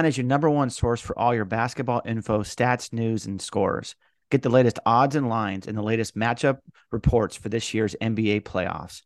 [0.00, 3.96] BetOnline is your number one source for all your basketball info, stats, news, and scores.
[4.30, 8.40] Get the latest odds and lines and the latest matchup reports for this year's NBA
[8.44, 9.02] playoffs.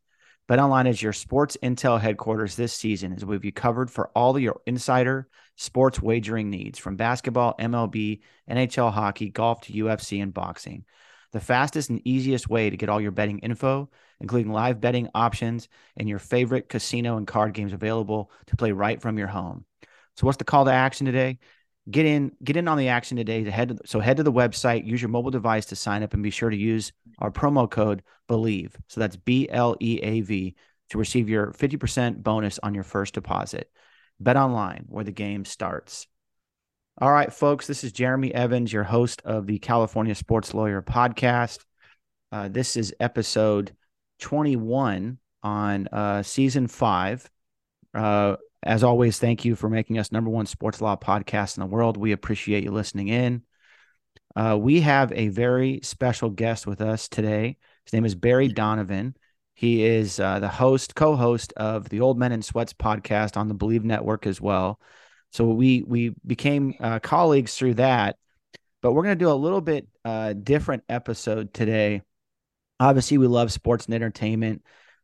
[0.48, 4.60] BetOnline is your sports intel headquarters this season as we've you covered for all your
[4.66, 5.26] insider
[5.56, 10.84] sports wagering needs from basketball, MLB, NHL hockey, golf to UFC and boxing.
[11.32, 15.68] The fastest and easiest way to get all your betting info, including live betting options
[15.96, 19.64] and your favorite casino and card games available to play right from your home.
[20.16, 21.38] So what's the call to action today?
[21.90, 23.44] Get in, get in on the action today.
[23.44, 26.14] To head to, so head to the website, use your mobile device to sign up,
[26.14, 28.72] and be sure to use our promo code Bleav.
[28.88, 30.54] So that's B L E A V
[30.90, 33.70] to receive your fifty percent bonus on your first deposit.
[34.18, 36.06] Bet online where the game starts.
[36.98, 41.64] All right, folks, this is Jeremy Evans, your host of the California Sports Lawyer podcast.
[42.30, 43.74] Uh, this is episode
[44.20, 47.28] 21 on uh, season five.
[47.92, 51.66] Uh, as always, thank you for making us number one sports law podcast in the
[51.66, 51.96] world.
[51.96, 53.42] We appreciate you listening in.
[54.34, 57.58] Uh, we have a very special guest with us today.
[57.84, 59.14] His name is Barry Donovan.
[59.54, 63.54] He is uh, the host, co-host of the Old Men in Sweats podcast on the
[63.54, 64.80] Bleav Network as well.
[65.30, 68.16] So we we became uh, colleagues through that.
[68.82, 72.02] But we're going to do a little bit uh, different episode today.
[72.80, 74.62] Obviously, we love sports and entertainment,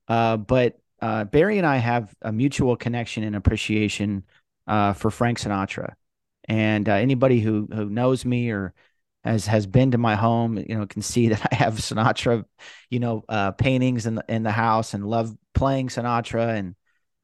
[0.08, 4.24] uh, but uh, Barry and I have a mutual connection and appreciation
[4.66, 5.94] uh, for Frank Sinatra.
[6.44, 8.74] And uh, anybody who who knows me or
[9.24, 12.44] has has been to my home, you know, can see that I have Sinatra,
[12.90, 16.58] you know, uh, paintings in the in the house and love playing Sinatra.
[16.58, 16.74] And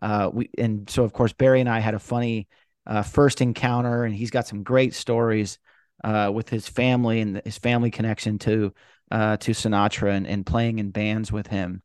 [0.01, 2.49] uh, we and so of course Barry and I had a funny
[2.87, 5.59] uh, first encounter, and he's got some great stories
[6.05, 8.73] with his family and his family connection to
[9.11, 11.83] to Sinatra and, and playing in bands with him.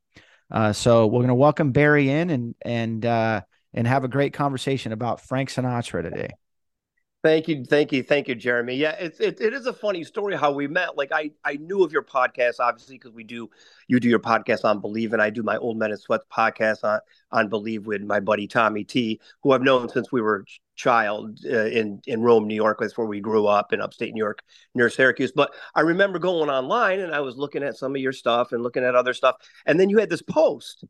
[0.52, 3.40] Uh, so we're going to welcome Barry in and and uh,
[3.72, 6.28] and have a great conversation about Frank Sinatra today.
[7.24, 8.74] Thank you, thank you, thank you, Jeremy.
[8.74, 10.98] Yeah, it's it, it is a funny story how we met.
[10.98, 13.48] Like I I knew of your podcast obviously because we do
[13.88, 16.84] you do your podcast on Bleav and I do my Old Men in Sweats podcast
[16.84, 20.44] on on Bleav with my buddy Tommy T, who I've known since we were
[20.82, 22.78] child uh, in in Rome, New York.
[22.80, 24.42] That's where we grew up in upstate New York
[24.74, 25.32] near Syracuse.
[25.32, 28.62] But I remember going online and I was looking at some of your stuff and
[28.62, 30.84] looking at other stuff, and then you had this post,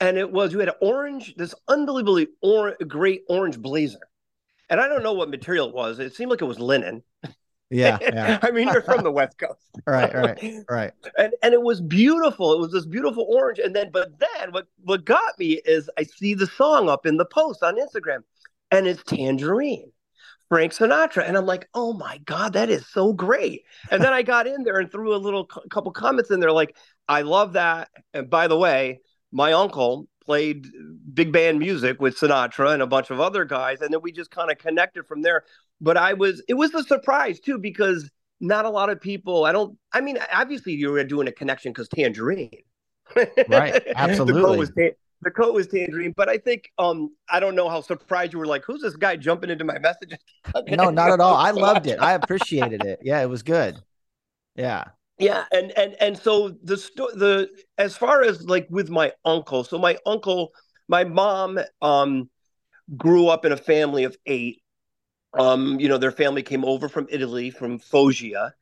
[0.00, 4.00] and it was you had an orange, this unbelievably or- great orange blazer
[4.70, 5.98] and I don't know what material it was.
[5.98, 7.02] It seemed like it was linen.
[7.70, 8.38] Yeah, yeah.
[8.42, 10.92] I mean, you're from the West Coast, right, right, right.
[11.18, 12.52] And and it was beautiful.
[12.52, 13.58] It was this beautiful orange.
[13.58, 17.16] And then, but then, what what got me is I see the song up in
[17.16, 18.20] the post on Instagram,
[18.74, 19.90] and it's Tangerine.
[20.50, 21.26] Frank Sinatra.
[21.26, 23.62] And I'm like, oh my God, that is so great.
[23.90, 26.76] And then I got in there and threw a little couple comments in there like,
[27.08, 27.88] I love that.
[28.12, 29.00] And by the way,
[29.32, 30.66] my uncle played
[31.12, 34.30] big band music with Sinatra and a bunch of other guys, and then we just
[34.30, 35.44] kind of connected from there.
[35.80, 38.08] But I was it was a surprise too because
[38.40, 39.44] not a lot of people.
[39.44, 39.76] I don't.
[39.92, 42.62] I mean, obviously you were doing a connection because Tangerine,
[43.48, 43.82] right?
[43.96, 44.42] Absolutely.
[44.42, 44.72] the, was,
[45.24, 48.46] the quote was Tangerine, but I think um I don't know how surprised you were.
[48.46, 50.18] Like, who's this guy jumping into my messages?
[50.68, 51.34] no, not at all.
[51.34, 51.98] I loved it.
[52.00, 53.00] I appreciated it.
[53.02, 53.76] Yeah, it was good.
[54.54, 54.84] Yeah
[55.18, 56.76] yeah and and and so the
[57.14, 57.48] the
[57.78, 60.52] as far as like with my uncle so my uncle
[60.88, 62.28] my mom um
[62.96, 64.62] grew up in a family of eight
[65.38, 68.52] um you know their family came over from italy from foggia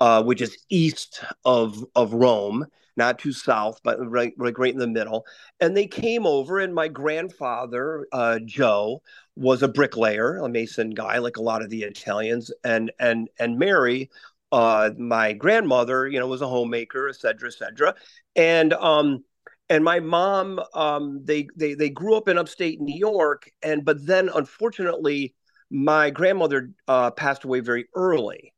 [0.00, 2.64] uh, which is east of of rome
[2.98, 5.24] not too south but right, right right in the middle
[5.60, 9.00] and they came over and my grandfather uh, joe
[9.36, 13.58] was a bricklayer a mason guy like a lot of the italians and and and
[13.58, 14.10] mary
[14.50, 17.94] uh, my grandmother, you know, was a homemaker, et cetera, et cetera.
[18.36, 19.24] And um,
[19.68, 24.06] and my mom, um, they they they grew up in upstate New York, and but
[24.06, 25.34] then unfortunately,
[25.70, 28.52] my grandmother uh, passed away very early.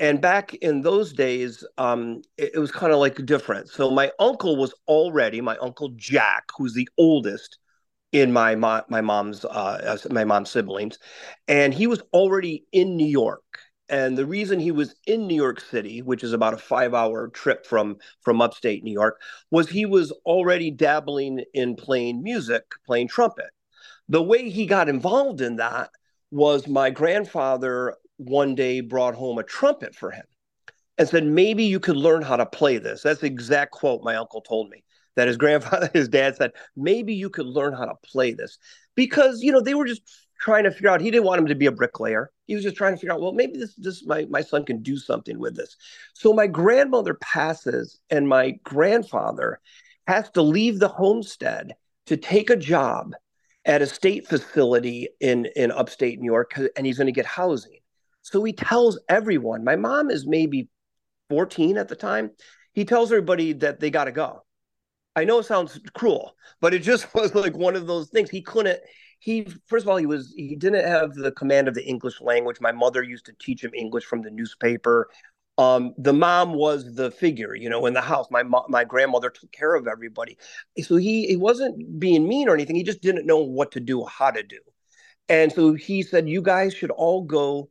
[0.00, 3.68] And back in those days, um, it, it was kind of like different.
[3.68, 7.58] So my uncle was already my uncle Jack, who's the oldest
[8.12, 10.98] in my my, my mom's uh, my mom's siblings,
[11.46, 13.42] and he was already in New York
[13.88, 17.64] and the reason he was in New York City, which is about a five-hour trip
[17.64, 23.50] from from upstate New York, was he was already dabbling in playing music, playing trumpet.
[24.08, 25.90] The way he got involved in that
[26.30, 30.24] was my grandfather one day brought home a trumpet for him
[30.98, 33.02] and said, maybe you could learn how to play this.
[33.02, 34.84] That's the exact quote my uncle told me
[35.16, 38.58] that his grandfather, his dad said, maybe you could learn how to play this.
[38.94, 40.02] Because, you know, they were just
[40.40, 42.30] trying to figure out, he didn't want him to be a bricklayer.
[42.46, 44.82] He was just trying to figure out, well, maybe this, this, my, my son can
[44.82, 45.76] do something with this.
[46.14, 49.60] So my grandmother passes and my grandfather
[50.06, 51.74] has to leave the homestead
[52.06, 53.14] to take a job
[53.64, 57.77] at a state facility in, in upstate New York, and he's going to get housing.
[58.30, 60.68] So he tells everyone, my mom is maybe
[61.30, 62.30] 14 at the time.
[62.74, 64.44] He tells everybody that they got to go.
[65.16, 68.30] I know it sounds cruel, but it just was like one of those things.
[68.30, 68.80] He couldn't,
[69.18, 72.58] he, first of all, he was, he didn't have the command of the English language.
[72.60, 75.08] My mother used to teach him English from the newspaper.
[75.56, 78.28] Um, the mom was the figure, you know, in the house.
[78.30, 80.38] My my grandmother took care of everybody,
[80.80, 82.76] so he he wasn't being mean or anything.
[82.76, 84.60] He just didn't know what to do, how to do,
[85.28, 87.70] and so he said, "You guys should all go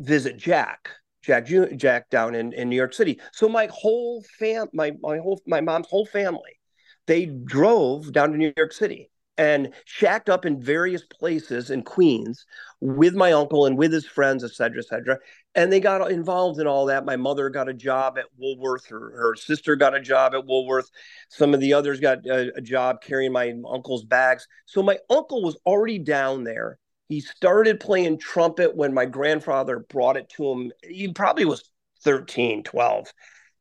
[0.00, 0.90] visit Jack,
[1.22, 1.46] Jack
[1.76, 3.20] Jack down in, in New York City.
[3.32, 6.58] So my whole fam, my my whole my mom's whole family,
[7.06, 12.44] they drove down to New York City and shacked up in various places in Queens
[12.80, 15.18] with my uncle and with his friends, et cetera, et cetera.
[15.54, 17.06] And they got involved in all that.
[17.06, 18.86] My mother got a job at Woolworth.
[18.88, 20.90] Her, her sister got a job at Woolworth.
[21.30, 24.46] Some of the others got a, a job carrying my uncle's bags.
[24.66, 26.78] So my uncle was already down there
[27.12, 30.72] he started playing trumpet when my grandfather brought it to him.
[30.82, 31.70] He probably was
[32.04, 33.12] 13, 12.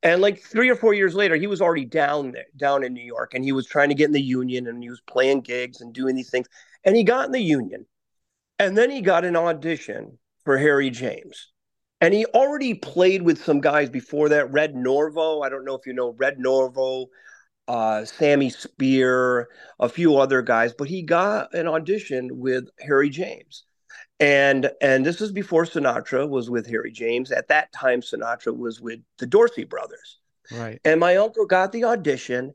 [0.04, 3.04] And like three or four years later, he was already down there, down in New
[3.04, 5.82] York, and he was trying to get in the union and he was playing gigs
[5.82, 6.48] and doing these things.
[6.86, 7.86] And he got in the union.
[8.58, 11.52] And then he got an audition for Harry James.
[12.00, 14.50] And he already played with some guys before that.
[14.54, 15.46] Red Norvo.
[15.46, 17.08] I don't know if you know Red Norvo
[17.68, 19.50] uh, Sammy Spear,
[19.80, 23.64] a few other guys, but he got an audition with Harry James.
[24.20, 27.32] And and this was before Sinatra was with Harry James.
[27.32, 30.20] At that time, Sinatra was with the Dorsey brothers.
[30.52, 30.80] Right.
[30.86, 32.54] And my uncle got the audition,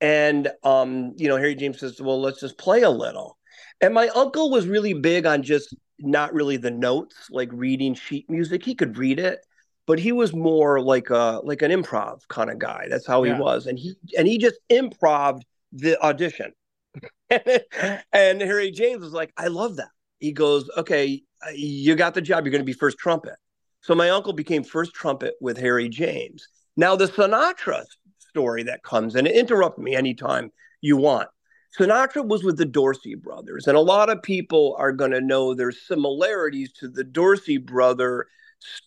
[0.00, 3.36] and um, you know, Harry James says, "Well, let's just play a little."
[3.80, 8.30] And my uncle was really big on just not really the notes, like reading sheet
[8.30, 8.64] music.
[8.64, 9.44] He could read it,
[9.88, 12.86] but he was more like a like an improv kind of guy.
[12.90, 13.34] That's how yeah.
[13.34, 15.40] he was, and he and he just improv
[15.72, 16.52] the audition.
[17.30, 19.88] and Harry James was like, "I love that."
[20.20, 22.44] He goes, "Okay, uh, you got the job.
[22.44, 23.36] You're going to be first trumpet."
[23.80, 26.46] So my uncle became first trumpet with Harry James.
[26.76, 27.84] Now the Sinatra
[28.18, 30.52] story that comes, and interrupt me anytime
[30.82, 31.30] you want.
[31.78, 35.54] Sinatra was with the Dorsey brothers, and a lot of people are going to know
[35.54, 38.26] there's similarities to the Dorsey brother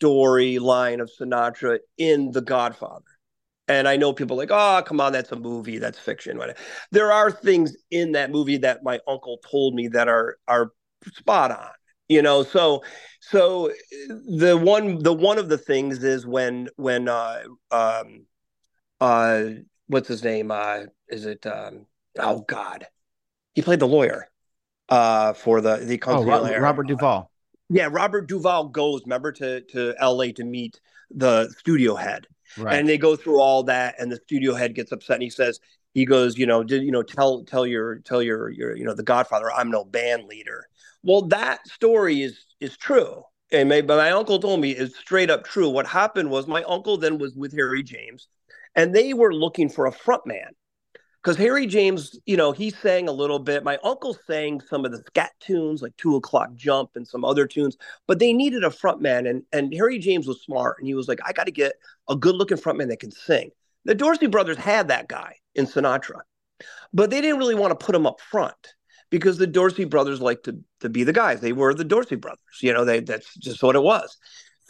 [0.02, 3.06] storyline of Sinatra in The Godfather.
[3.68, 6.42] And I know people like, oh, come on, that's a movie, that's fiction.
[6.92, 10.74] There are things in that movie that my uncle told me that are are
[11.14, 11.70] spot on.
[12.10, 12.84] You know, so
[13.22, 13.72] so
[14.10, 18.26] the one the one of the things is when when uh um
[19.00, 19.44] uh
[19.88, 20.52] what's his name?
[20.52, 21.86] Uh is it um
[22.20, 22.88] oh God.
[23.54, 24.28] He played the lawyer
[24.90, 26.26] uh for the the oh,
[26.60, 27.31] Robert Duvall.
[27.72, 30.80] Yeah, Robert Duvall goes, remember, to to LA to meet
[31.10, 32.28] the studio head.
[32.58, 32.78] Right.
[32.78, 35.60] And they go through all that, and the studio head gets upset and he says,
[35.94, 38.94] he goes, you know, did you know, tell tell your tell your your you know
[38.94, 40.68] the Godfather, I'm no band leader.
[41.04, 43.24] Well, that story is is true.
[43.54, 45.70] And my, but my uncle told me it's straight up true.
[45.70, 48.28] What happened was my uncle then was with Harry James,
[48.76, 50.52] and they were looking for a front man
[51.22, 53.64] because Harry James, you know, he sang a little bit.
[53.64, 57.46] My uncle sang some of the scat tunes, like Two O'clock Jump and some other
[57.46, 59.28] tunes, but they needed a front man.
[59.28, 60.78] And, and Harry James was smart.
[60.80, 61.74] And he was like, I got to get
[62.10, 63.52] a good looking front man that can sing.
[63.86, 66.22] The Dorsey brothers had that guy in Sinatra,
[66.94, 68.56] but they didn't really want to put him up front
[69.12, 71.42] because the Dorsey brothers liked to, to be the guys.
[71.42, 72.40] They were the Dorsey brothers.
[72.62, 74.18] You know, they, that's just what it was.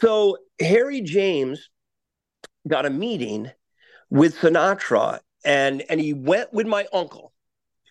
[0.00, 1.70] So Harry James
[2.68, 3.50] got a meeting
[4.10, 7.32] with Sinatra and and he went with my uncle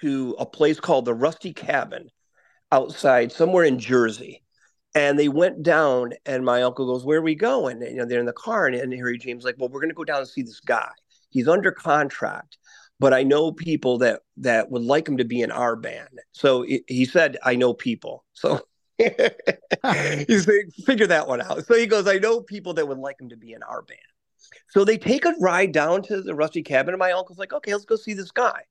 [0.02, 2.10] to a place called the Rusty Cabin
[2.72, 4.44] outside somewhere in Jersey.
[4.94, 8.06] And they went down, and my uncle goes, "Where are we going?" And you know,
[8.06, 10.20] they're in the car, and, and Harry James like, "Well, we're going to go down
[10.20, 10.90] and see this guy.
[11.30, 12.58] He's under contract,
[13.00, 16.64] but I know people that that would like him to be in our band." So
[16.64, 18.60] he, he said, "I know people." So
[18.98, 20.46] he's
[20.86, 21.66] figure that one out.
[21.66, 24.00] So he goes, "I know people that would like him to be in our band."
[24.70, 27.74] So they take a ride down to the rusty cabin, and my uncle's like, "Okay,
[27.74, 28.64] let's go see this guy."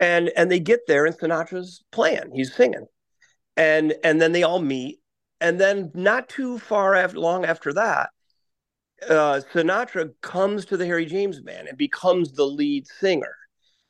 [0.00, 2.32] And and they get there, and Sinatra's playing.
[2.34, 2.86] He's singing,
[3.56, 5.00] and and then they all meet,
[5.40, 8.10] and then not too far after long after that,
[9.08, 13.34] uh, Sinatra comes to the Harry James band and becomes the lead singer.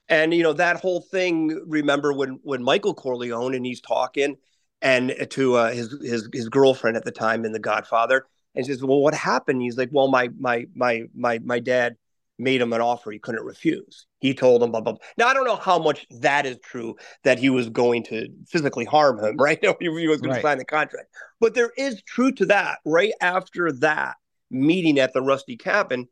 [0.09, 1.63] And you know that whole thing.
[1.67, 4.37] Remember when when Michael Corleone and he's talking
[4.83, 8.73] and to uh, his his his girlfriend at the time in The Godfather, and he
[8.73, 11.97] says, "Well, what happened?" He's like, "Well, my my my my my dad
[12.39, 14.07] made him an offer he couldn't refuse.
[14.19, 15.07] He told him, blah, blah, blah.
[15.17, 18.85] Now, I don't know how much that is true that he was going to physically
[18.85, 19.59] harm him, right?
[19.81, 20.37] he was going right.
[20.37, 21.09] to sign the contract.
[21.41, 22.79] But there is truth to that.
[22.85, 24.17] Right after that
[24.51, 26.09] meeting at the Rusty Cabin,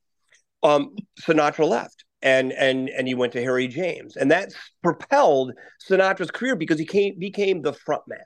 [0.63, 5.53] um, Sinatra left and and and he went to Harry James, and that propelled
[5.89, 8.19] Sinatra's career because he came became the front man.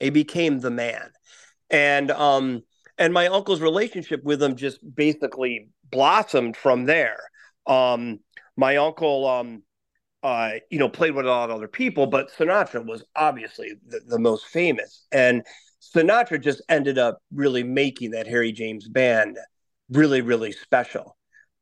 [0.00, 1.10] He became the man,
[1.70, 2.62] and um
[2.98, 7.18] and my uncle's relationship with him just basically blossomed from there.
[7.66, 8.20] Um,
[8.56, 9.62] my uncle, um,
[10.22, 14.00] uh, you know, played with a lot of other people, but Sinatra was obviously the,
[14.06, 15.06] the most famous.
[15.12, 15.42] And
[15.94, 19.38] Sinatra just ended up really making that Harry James band
[19.90, 21.16] really, really special.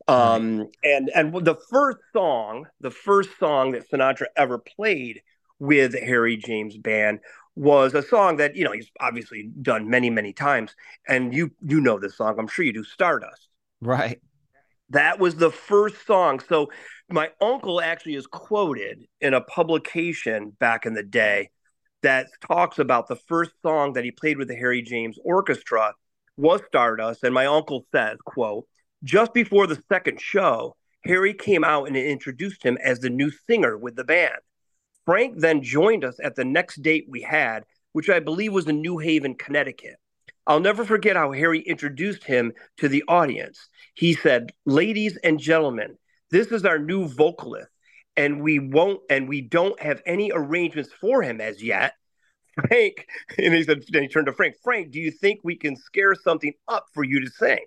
[0.07, 5.23] Um, and and the first song, the first song that Sinatra ever played
[5.59, 7.21] with Harry James band
[7.57, 10.75] was a song that you know he's obviously done many many times,
[11.09, 13.49] and you you know this song, I'm sure you do, Stardust.
[13.81, 14.21] Right.
[14.91, 16.41] That was the first song.
[16.41, 16.71] So
[17.09, 21.51] my uncle actually is quoted in a publication back in the day
[22.03, 25.95] that talks about the first song that he played with the Harry James Orchestra
[26.37, 27.25] was Stardust.
[27.25, 28.67] And my uncle says, quote,
[29.03, 33.77] just before the second show, Harry came out and introduced him as the new singer
[33.77, 34.41] with the band.
[35.05, 38.81] Frank then joined us at the next date we had, which I believe was in
[38.81, 39.97] New Haven, Connecticut.
[40.47, 43.69] I'll never forget how Harry introduced him to the audience.
[43.95, 45.97] He said, Ladies and gentlemen,
[46.31, 47.71] this is our new vocalist,
[48.17, 51.95] and we won't and we don't have any arrangements for him as yet.
[52.69, 53.07] Frank,
[53.39, 56.15] and he said, then he turned to Frank, Frank, do you think we can scare
[56.15, 57.65] something up for you to sing?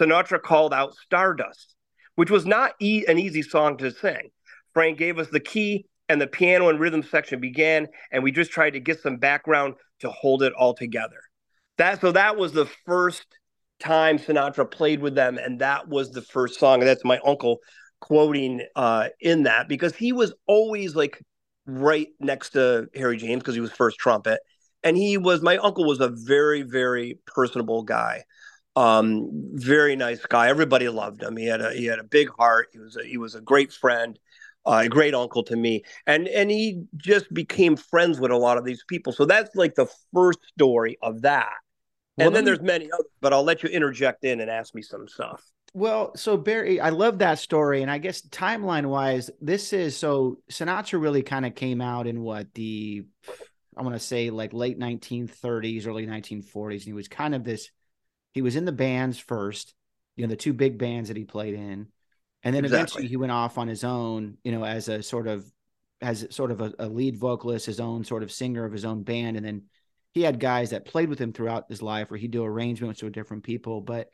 [0.00, 1.74] Sinatra called out Stardust,
[2.14, 4.30] which was not e- an easy song to sing.
[4.72, 8.50] Frank gave us the key, and the piano and rhythm section began, and we just
[8.50, 11.20] tried to get some background to hold it all together.
[11.78, 13.24] That so that was the first
[13.80, 16.80] time Sinatra played with them, and that was the first song.
[16.80, 17.58] And that's my uncle
[18.00, 21.22] quoting uh, in that because he was always like
[21.66, 24.40] right next to Harry James because he was first trumpet,
[24.82, 28.24] and he was my uncle was a very very personable guy,
[28.76, 30.48] um, very nice guy.
[30.48, 31.36] Everybody loved him.
[31.36, 32.68] He had a he had a big heart.
[32.72, 34.18] He was a, he was a great friend.
[34.64, 38.56] Uh, a great uncle to me, and and he just became friends with a lot
[38.56, 39.12] of these people.
[39.12, 41.52] So that's like the first story of that
[42.18, 44.82] and well, then there's many others, but I'll let you interject in and ask me
[44.82, 45.42] some stuff.
[45.74, 47.80] Well, so Barry, I love that story.
[47.80, 52.20] And I guess timeline wise, this is so Sinatra really kind of came out in
[52.20, 53.04] what the,
[53.76, 56.72] I want to say like late 1930s, early 1940s.
[56.72, 57.70] And he was kind of this,
[58.32, 59.72] he was in the bands first,
[60.16, 61.86] you know, the two big bands that he played in.
[62.42, 62.78] And then exactly.
[62.78, 65.44] eventually he went off on his own, you know, as a sort of,
[66.00, 69.02] as sort of a, a lead vocalist, his own sort of singer of his own
[69.04, 69.36] band.
[69.36, 69.62] And then
[70.12, 73.12] he had guys that played with him throughout his life where he'd do arrangements with
[73.12, 73.80] different people.
[73.80, 74.10] But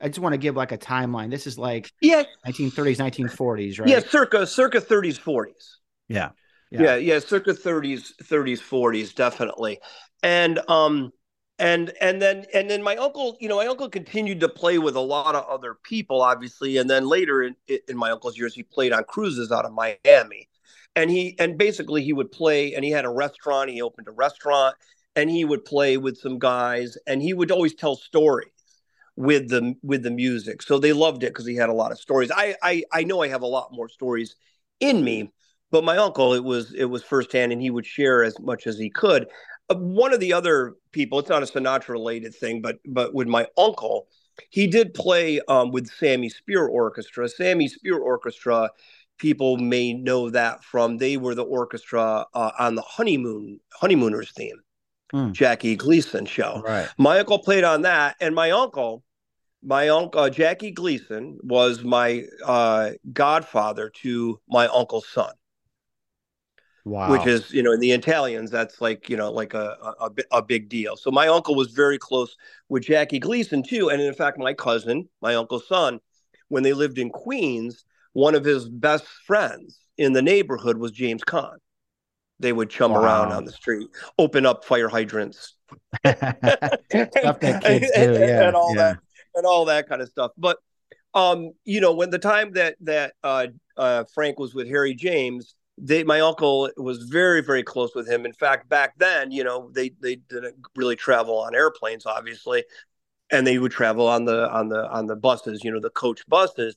[0.00, 1.30] I just want to give like a timeline.
[1.30, 3.88] This is like yeah, 1930s, 1940s, right?
[3.88, 5.78] Yeah, circa circa 30s, 40s.
[6.08, 6.30] Yeah.
[6.70, 9.78] Yeah, yeah, yeah circa 30s, 30s, 40s, definitely.
[10.22, 11.12] And um
[11.58, 14.96] and and then and then my uncle, you know, my uncle continued to play with
[14.96, 16.78] a lot of other people, obviously.
[16.78, 17.56] And then later in,
[17.88, 20.48] in my uncle's years, he played on cruises out of Miami.
[20.96, 24.12] And he and basically he would play and he had a restaurant, he opened a
[24.12, 24.76] restaurant
[25.16, 28.48] and he would play with some guys and he would always tell stories
[29.16, 31.98] with the with the music so they loved it because he had a lot of
[31.98, 34.36] stories I, I i know i have a lot more stories
[34.80, 35.30] in me
[35.70, 38.78] but my uncle it was it was firsthand and he would share as much as
[38.78, 39.26] he could
[39.78, 43.46] one of the other people it's not a sinatra related thing but but with my
[43.56, 44.06] uncle
[44.50, 48.70] he did play um, with sammy spear orchestra sammy spear orchestra
[49.18, 54.56] people may know that from they were the orchestra uh, on the honeymoon honeymooners theme
[55.12, 55.32] mm.
[55.32, 56.62] Jackie Gleason show.
[56.64, 56.88] Right.
[56.98, 59.04] My uncle played on that, and my uncle,
[59.62, 65.32] my uncle uh, Jackie Gleason was my uh, godfather to my uncle's son.
[66.84, 67.12] Wow.
[67.12, 70.42] Which is, you know, in the Italians, that's like, you know, like a, a, a
[70.42, 70.96] big deal.
[70.96, 72.36] So my uncle was very close
[72.68, 73.90] with Jackie Gleason too.
[73.90, 76.00] And in fact, my cousin, my uncle's son,
[76.48, 77.84] when they lived in Queens,
[78.14, 81.58] one of his best friends in the neighborhood was James Caan
[82.42, 83.02] they would chum wow.
[83.02, 85.54] around on the street, open up fire hydrants,
[86.06, 86.20] stuff
[87.40, 88.82] do, yeah, and all yeah.
[88.82, 88.98] that,
[89.34, 90.32] and all that kind of stuff.
[90.36, 90.58] But
[91.14, 93.46] um, you know, when the time that that uh,
[93.76, 98.24] uh, Frank was with Harry James, they my uncle was very very close with him.
[98.24, 102.64] In fact, back then, you know, they they didn't really travel on airplanes, obviously,
[103.30, 106.26] and they would travel on the on the on the buses, you know, the coach
[106.28, 106.76] buses.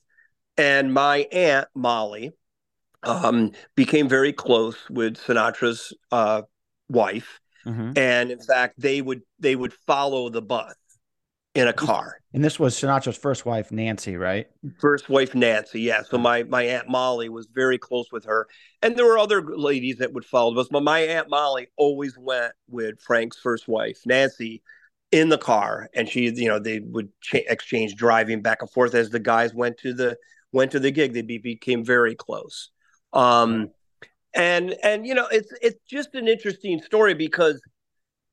[0.56, 2.32] And my aunt Molly
[3.02, 6.42] um, became very close with Sinatra's uh,
[6.88, 7.92] wife, mm-hmm.
[7.96, 10.74] and in fact, they would they would follow the bus
[11.56, 12.20] in a car.
[12.34, 14.46] And this was Sinatra's first wife, Nancy, right?
[14.78, 15.80] First wife, Nancy.
[15.80, 16.02] Yeah.
[16.02, 18.46] So my my aunt Molly was very close with her,
[18.82, 20.68] and there were other ladies that would follow us.
[20.70, 24.62] But my aunt Molly always went with Frank's first wife, Nancy,
[25.10, 28.94] in the car, and she, you know, they would cha- exchange driving back and forth
[28.94, 30.18] as the guys went to the
[30.52, 31.14] went to the gig.
[31.14, 32.70] They be, became very close.
[33.14, 33.70] Um,
[34.34, 37.62] and and you know, it's it's just an interesting story because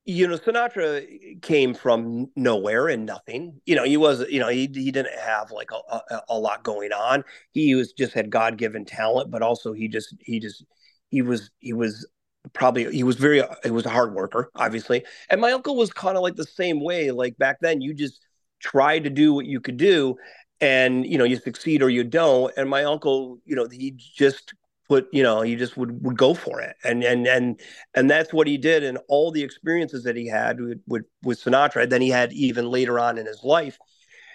[0.05, 3.61] you know, Sinatra eh, came from nowhere and nothing.
[3.65, 6.63] You know, he was, you know, he he didn't have like a, a, a lot
[6.63, 7.23] going on.
[7.51, 10.65] He was just had God given talent, but also he just he just
[11.09, 12.07] he was he was
[12.51, 15.05] probably he was very he was a hard worker, obviously.
[15.29, 17.11] And my uncle was kind of like the same way.
[17.11, 18.19] Like back then, you just
[18.59, 20.17] tried to do what you could do,
[20.59, 22.53] and you know, you succeed or you don't.
[22.57, 24.53] And my uncle, you know, he just
[24.87, 26.75] put you know he just would would go for it.
[26.83, 27.59] And and and
[27.95, 31.43] and that's what he did and all the experiences that he had with with, with
[31.43, 31.89] Sinatra.
[31.89, 33.77] Then he had even later on in his life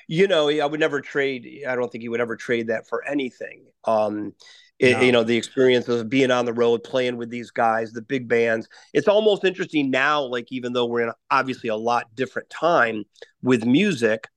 [0.09, 3.07] you know I would never trade I don't think he would ever trade that for
[3.07, 3.67] anything.
[3.85, 4.33] Um
[4.81, 5.01] it, no.
[5.03, 8.27] you know the experience of being on the road playing with these guys the big
[8.27, 8.69] bands.
[8.95, 13.05] It's almost interesting now like even though we're in obviously a lot different time
[13.43, 14.29] with music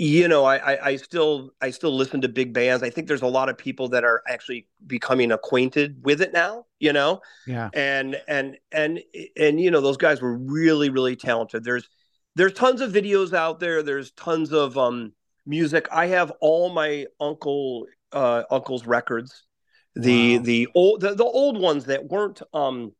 [0.00, 2.82] you know I, I, I still i still listen to big bands.
[2.82, 6.66] I think there's a lot of people that are actually becoming acquainted with it now
[6.80, 7.20] you know?
[7.46, 7.70] Yeah.
[7.72, 9.00] And and and
[9.36, 11.62] and you know those guys were really really talented.
[11.62, 11.88] There's
[12.34, 13.82] there's tons of videos out there.
[13.84, 15.12] There's tons of um
[15.46, 15.86] music.
[15.92, 19.44] I have all my uncle uh uncle's records.
[19.94, 20.44] The wow.
[20.44, 22.92] the old the, the old ones that weren't um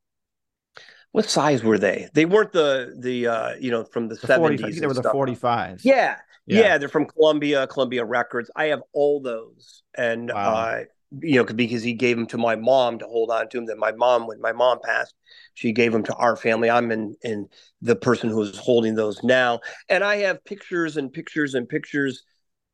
[1.13, 2.09] what size were they?
[2.15, 4.79] They weren't the the uh, you know from the seventies.
[4.79, 5.85] They were the forty fives.
[5.85, 6.19] Yeah,
[6.51, 8.51] yeah, yeah, they're from Columbia, Columbia Records.
[8.57, 10.55] I have all those, and wow.
[10.55, 10.85] uh,
[11.23, 13.67] you know, because he gave them to my mom to hold on to them.
[13.67, 15.15] That my mom, when my mom passed,
[15.55, 16.69] she gave them to our family.
[16.69, 17.49] I'm in in
[17.81, 22.25] the person who's holding those now, and I have pictures and pictures and pictures.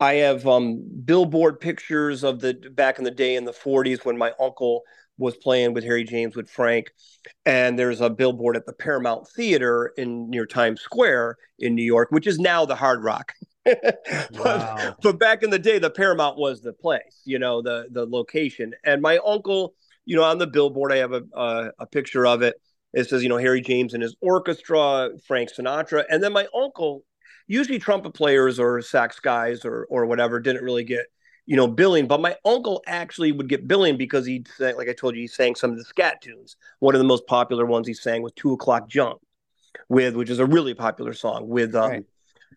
[0.00, 4.18] I have um, billboard pictures of the back in the day in the 40s when
[4.18, 4.82] my uncle
[5.18, 6.90] was playing with Harry James with Frank,
[7.44, 12.10] and there's a billboard at the Paramount Theater in near Times Square in New York,
[12.10, 13.32] which is now the Hard Rock.
[14.32, 14.96] but, wow.
[15.02, 18.74] but back in the day, the Paramount was the place, you know, the the location.
[18.84, 19.74] And my uncle,
[20.04, 22.54] you know, on the billboard, I have a a, a picture of it.
[22.92, 27.04] It says, you know, Harry James and his orchestra, Frank Sinatra, and then my uncle.
[27.48, 31.06] Usually, trumpet players or sax guys or or whatever didn't really get
[31.46, 32.08] you know, billing.
[32.08, 35.28] But my uncle actually would get billing because he, sang, like I told you, he
[35.28, 36.56] sang some of the scat tunes.
[36.80, 39.20] One of the most popular ones he sang was "Two O'clock Jump,"
[39.88, 42.04] with which is a really popular song with um, right.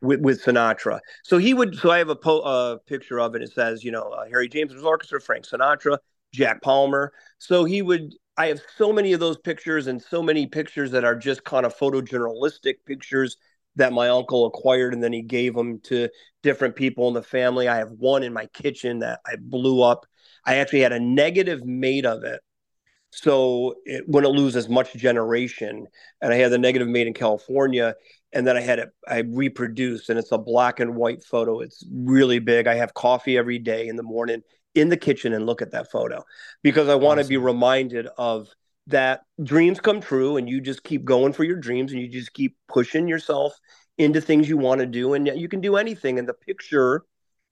[0.01, 0.99] With, with Sinatra.
[1.23, 1.75] So he would.
[1.75, 3.41] So I have a po- uh, picture of it.
[3.41, 5.97] It says, you know, uh, Harry James's orchestra, Frank Sinatra,
[6.33, 7.11] Jack Palmer.
[7.37, 8.13] So he would.
[8.37, 11.65] I have so many of those pictures and so many pictures that are just kind
[11.65, 13.35] of photojournalistic pictures
[13.75, 16.09] that my uncle acquired and then he gave them to
[16.43, 17.67] different people in the family.
[17.67, 20.05] I have one in my kitchen that I blew up.
[20.45, 22.41] I actually had a negative made of it.
[23.11, 25.87] So it wouldn't lose as much generation.
[26.21, 27.95] And I had the negative made in California.
[28.31, 31.61] And then I had it, I reproduced, and it's a black and white photo.
[31.61, 32.67] It's really big.
[32.67, 34.43] I have coffee every day in the morning
[34.75, 36.23] in the kitchen and look at that photo
[36.61, 37.29] because I want to awesome.
[37.29, 38.49] be reminded of
[38.87, 42.33] that dreams come true and you just keep going for your dreams and you just
[42.33, 43.53] keep pushing yourself
[43.97, 47.03] into things you want to do and you can do anything and the picture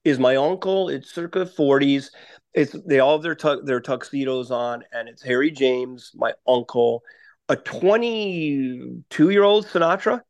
[0.04, 2.08] is my uncle it's circa 40s
[2.54, 7.02] it's they all have their tu- their tuxedos on and it's Harry James my uncle
[7.48, 10.22] a 22 year old Sinatra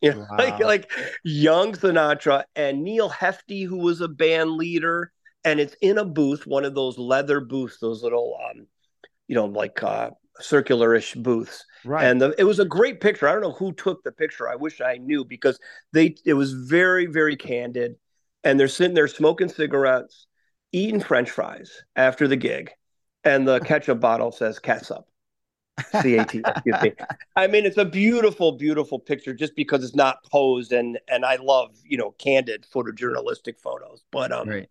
[0.00, 0.36] you know wow.
[0.38, 0.90] like like
[1.24, 5.12] young Sinatra and Neal Hefti who was a band leader
[5.44, 8.66] and it's in a booth one of those leather booths those little um
[9.28, 11.64] you know like uh circular-ish booths.
[11.84, 12.04] Right.
[12.04, 13.28] And the, it was a great picture.
[13.28, 14.48] I don't know who took the picture.
[14.48, 15.58] I wish I knew because
[15.92, 17.96] they it was very very candid,
[18.44, 20.26] and they're sitting there smoking cigarettes,
[20.72, 22.70] eating French fries after the gig,
[23.24, 25.06] and the ketchup bottle says ketchup.
[26.02, 26.42] C A T.
[26.46, 26.92] Excuse me.
[27.36, 31.36] I mean, it's a beautiful, beautiful picture just because it's not posed, and and I
[31.36, 34.02] love you know candid photojournalistic photos.
[34.10, 34.68] But um, right.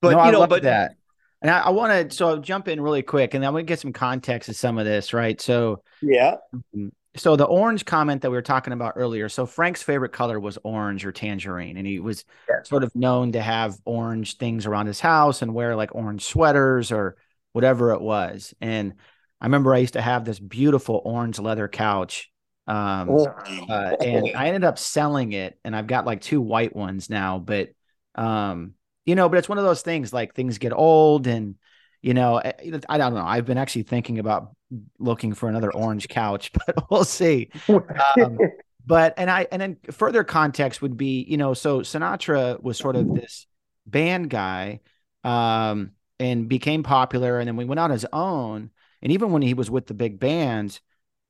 [0.00, 0.96] but no, you know, but that
[1.42, 3.68] and I, I want to so I'll jump in really quick, and I'm going to
[3.68, 5.40] get some context to some of this, right?
[5.40, 6.36] So yeah.
[6.54, 6.88] Mm-hmm.
[7.16, 9.30] So the orange comment that we were talking about earlier.
[9.30, 12.62] So Frank's favorite color was orange or tangerine, and he was yeah.
[12.62, 16.92] sort of known to have orange things around his house and wear like orange sweaters
[16.92, 17.16] or
[17.52, 18.52] whatever it was.
[18.60, 18.94] And
[19.40, 22.30] I remember I used to have this beautiful orange leather couch.
[22.66, 23.34] Um, Oh.
[23.68, 27.38] uh, and I ended up selling it, and I've got like two white ones now.
[27.38, 27.70] But
[28.14, 31.56] um, you know, but it's one of those things like things get old, and
[32.02, 32.54] you know, I,
[32.88, 33.24] I don't know.
[33.24, 34.54] I've been actually thinking about
[34.98, 37.50] looking for another orange couch, but we'll see.
[37.98, 38.42] Um,
[38.86, 42.96] but and I and then further context would be, you know, so Sinatra was sort
[42.96, 43.46] of this
[43.86, 44.80] band guy,
[45.24, 48.70] um, and became popular, and then we went on his own,
[49.06, 50.80] and even when he was with the big bands,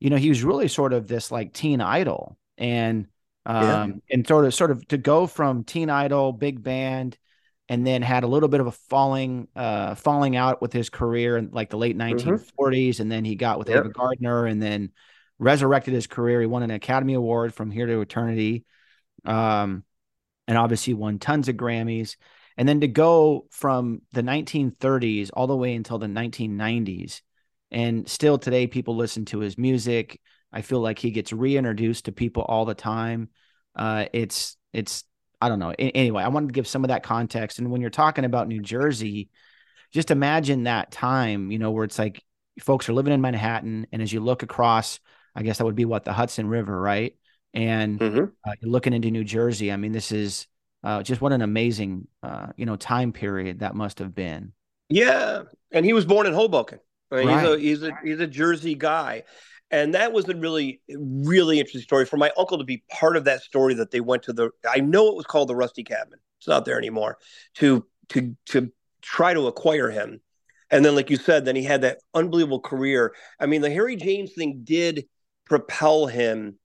[0.00, 3.06] you know, he was really sort of this like teen idol, and
[3.44, 3.86] um, Yeah.
[4.10, 7.18] and sort of sort of to go from teen idol, big band,
[7.68, 11.36] and then had a little bit of a falling uh falling out with his career
[11.36, 13.76] in like the late 1940s, and then he got with Yep.
[13.84, 14.90] Ava Gardner, and then
[15.38, 16.40] resurrected his career.
[16.40, 18.64] He won an Academy Award from Here to Eternity,
[19.26, 19.84] um,
[20.48, 22.16] and obviously won tons of Grammys.
[22.56, 27.20] And then to go from the 1930s all the way until the 1990s,
[27.70, 30.20] and still today people listen to his music.
[30.52, 33.29] I feel like he gets reintroduced to people all the time.
[33.74, 35.05] Uh, it's it's
[35.40, 35.74] I don't know.
[35.79, 37.59] Anyway, I wanted to give some of that context.
[37.59, 39.29] And when you're talking about New Jersey,
[39.92, 42.22] just imagine that time, you know, where it's like
[42.61, 44.98] folks are living in Manhattan, and as you look across,
[45.35, 47.14] I guess that would be what the Hudson River, right?
[47.52, 48.33] And Mhm.
[48.46, 49.70] uh, you're looking into New Jersey.
[49.70, 50.46] I mean, this is
[50.83, 54.52] uh, just what an amazing, uh, you know, time period that must have been.
[54.88, 56.79] Yeah, and he was born in Hoboken.
[57.11, 57.42] I mean, Right.
[57.42, 59.25] He's a he's a he's a Jersey guy,
[59.71, 63.25] and that was a really really interesting story for my uncle to be part of
[63.25, 63.75] that story.
[63.75, 66.19] That they went to the I know it was called the Rusty Cabin.
[66.38, 67.19] It's not there anymore.
[67.57, 70.21] To to to try to acquire him,
[70.71, 73.14] and then like you said, then he had that unbelievable career.
[73.38, 75.07] I mean, the Harry James thing did
[75.45, 76.59] propel him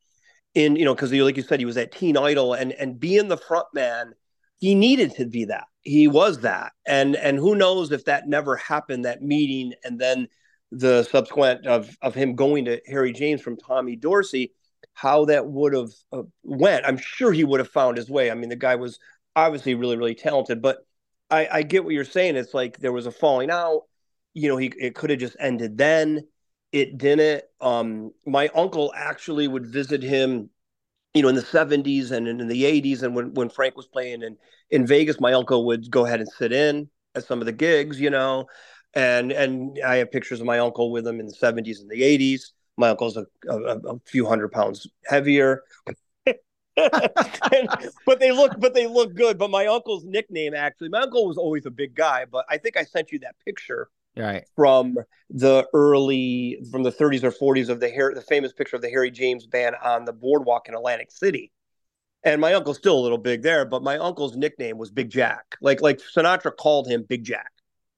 [0.54, 3.28] in you know because like you said he was that teen idol and and being
[3.28, 4.14] the front man
[4.60, 6.74] he needed to be that he was that.
[6.86, 10.28] And and who knows if that never happened that meeting and then
[10.72, 14.54] the subsequent of of him going to harry james from tommy dorsey
[14.94, 16.86] how that would have uh, went.
[16.86, 18.30] I'm sure he would have found his way.
[18.32, 19.00] I mean the guy was
[19.36, 20.86] obviously really really talented but
[21.30, 22.36] i i get what you're saying.
[22.36, 23.84] It's like there was a falling out.
[24.34, 26.28] You know he it could have just ended then.
[26.72, 27.44] It didn't.
[27.60, 30.50] Um my uncle actually would visit him
[31.13, 34.21] you know in the 70s and in the 80s and when when frank was playing
[34.24, 34.38] in
[34.69, 38.00] in vegas my uncle would go ahead and sit in at some of the gigs
[38.00, 38.45] you know
[38.93, 42.02] and and i have pictures of my uncle with him in the 70s and the
[42.02, 45.63] 80s my uncle's a, a, a few hundred pounds heavier.
[46.78, 47.67] And,
[48.06, 49.38] but they look but they look good.
[49.38, 52.78] But my uncle's nickname actually my uncle was always a big guy but i think
[52.78, 54.43] i sent you that picture Right.
[54.58, 54.97] from
[55.30, 58.89] the early from the 30s or 40s of the hair the famous picture of the
[58.89, 61.52] Harry James band on the boardwalk in Atlantic City.
[62.24, 65.58] And my uncle's still a little big there, but my uncle's nickname was Big Jack.
[65.62, 67.52] Like like Sinatra called him Big Jack.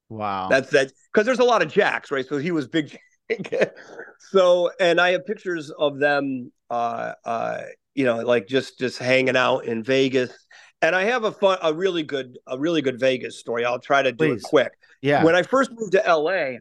[0.09, 0.47] Wow.
[0.49, 2.25] That's that because there's a lot of Jacks, right?
[2.25, 2.95] So he was Big
[3.29, 3.75] Jack.
[4.19, 7.61] so and I have pictures of them uh uh
[7.95, 10.31] you know like just just hanging out in Vegas.
[10.81, 13.65] And I have a fun a really good a really good Vegas story.
[13.65, 14.43] I'll try to do Please.
[14.43, 14.73] it quick
[15.03, 15.23] yeah.
[15.23, 16.57] when I first moved to LA,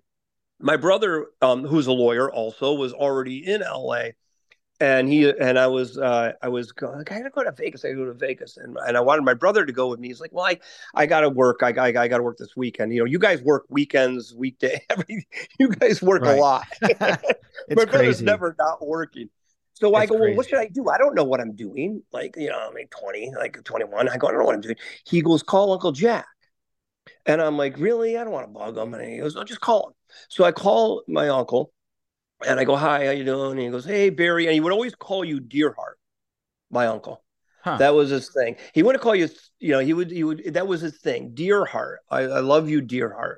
[0.61, 4.09] my brother, um, who's a lawyer, also was already in LA,
[4.81, 7.85] and he and I was uh, I was going, I gotta go to Vegas.
[7.85, 10.09] I gotta go to Vegas, and and I wanted my brother to go with me.
[10.09, 10.59] He's like, well, I
[10.95, 11.63] I gotta work.
[11.63, 12.93] I I, I gotta work this weekend.
[12.93, 14.85] You know, you guys work weekends, weekday.
[14.91, 15.27] Every
[15.59, 16.37] you guys work Right.
[16.37, 16.67] a lot.
[17.71, 18.25] my brother's crazy.
[18.25, 19.31] never not working.
[19.75, 20.89] So I It's go, well, what should I do?
[20.91, 22.03] I don't know what I'm doing.
[22.13, 24.09] Like, you know, I'm like 20, like 21.
[24.09, 24.77] I go, I don't know what I'm doing.
[25.07, 26.27] He goes, call Uncle Jack.
[27.27, 28.19] And I'm like, really?
[28.19, 28.95] I don't want to bug him.
[28.95, 29.95] And he goes, no, just call him.
[30.29, 31.73] So I call my uncle
[32.47, 33.53] and I go, hi, how you doing?
[33.53, 34.47] And he goes, hey, Barry.
[34.47, 35.95] And he would always call you Deerheart,
[36.71, 37.25] my uncle.
[37.63, 37.77] Huh.
[37.77, 38.57] That was his thing.
[38.75, 39.29] He wouldn't call you,
[39.61, 41.33] you know, he would, he would, that was his thing.
[41.33, 41.99] Deerheart.
[42.11, 43.37] I, I love you, Deerheart.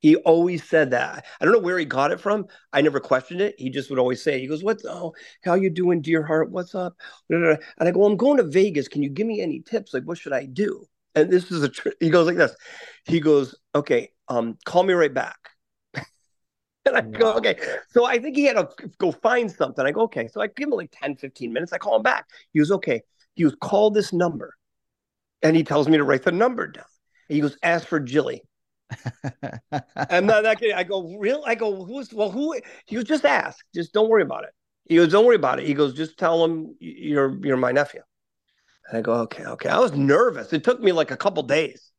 [0.00, 1.26] He always said that.
[1.40, 2.46] I don't know where he got it from.
[2.72, 3.54] I never questioned it.
[3.58, 5.12] He just would always say, he goes, what's, oh,
[5.44, 6.48] how you doing, Deerheart?
[6.48, 6.94] What's up?
[7.28, 8.88] And I go, I'm going to Vegas.
[8.88, 9.94] Can you give me any tips?
[9.94, 10.84] Like, what should I do?
[11.14, 12.54] And this is a, tr- he goes like this.
[13.04, 15.38] He goes, okay, um, call me right back.
[15.94, 17.56] and I go, okay.
[17.90, 18.68] So I think he had to
[18.98, 19.84] go find something.
[19.84, 20.28] I go, okay.
[20.28, 21.72] So I give him like 10, 15 minutes.
[21.72, 22.26] I call him back.
[22.52, 23.02] He goes, okay.
[23.34, 24.54] He goes, call this number.
[25.42, 26.84] And he tells me to write the number down.
[27.28, 28.42] He goes, ask for Jilly.
[29.96, 30.74] I'm not that kidding.
[30.74, 31.42] I go, real?
[31.46, 32.60] I go, who's, well, who?
[32.86, 33.64] He goes, just ask.
[33.74, 34.50] Just don't worry about it.
[34.88, 35.66] He goes, don't worry about it.
[35.66, 38.00] He goes, just tell him you're, you're my nephew.
[38.90, 39.68] And I go, okay, okay.
[39.68, 40.52] I was nervous.
[40.52, 41.90] It took me like a couple days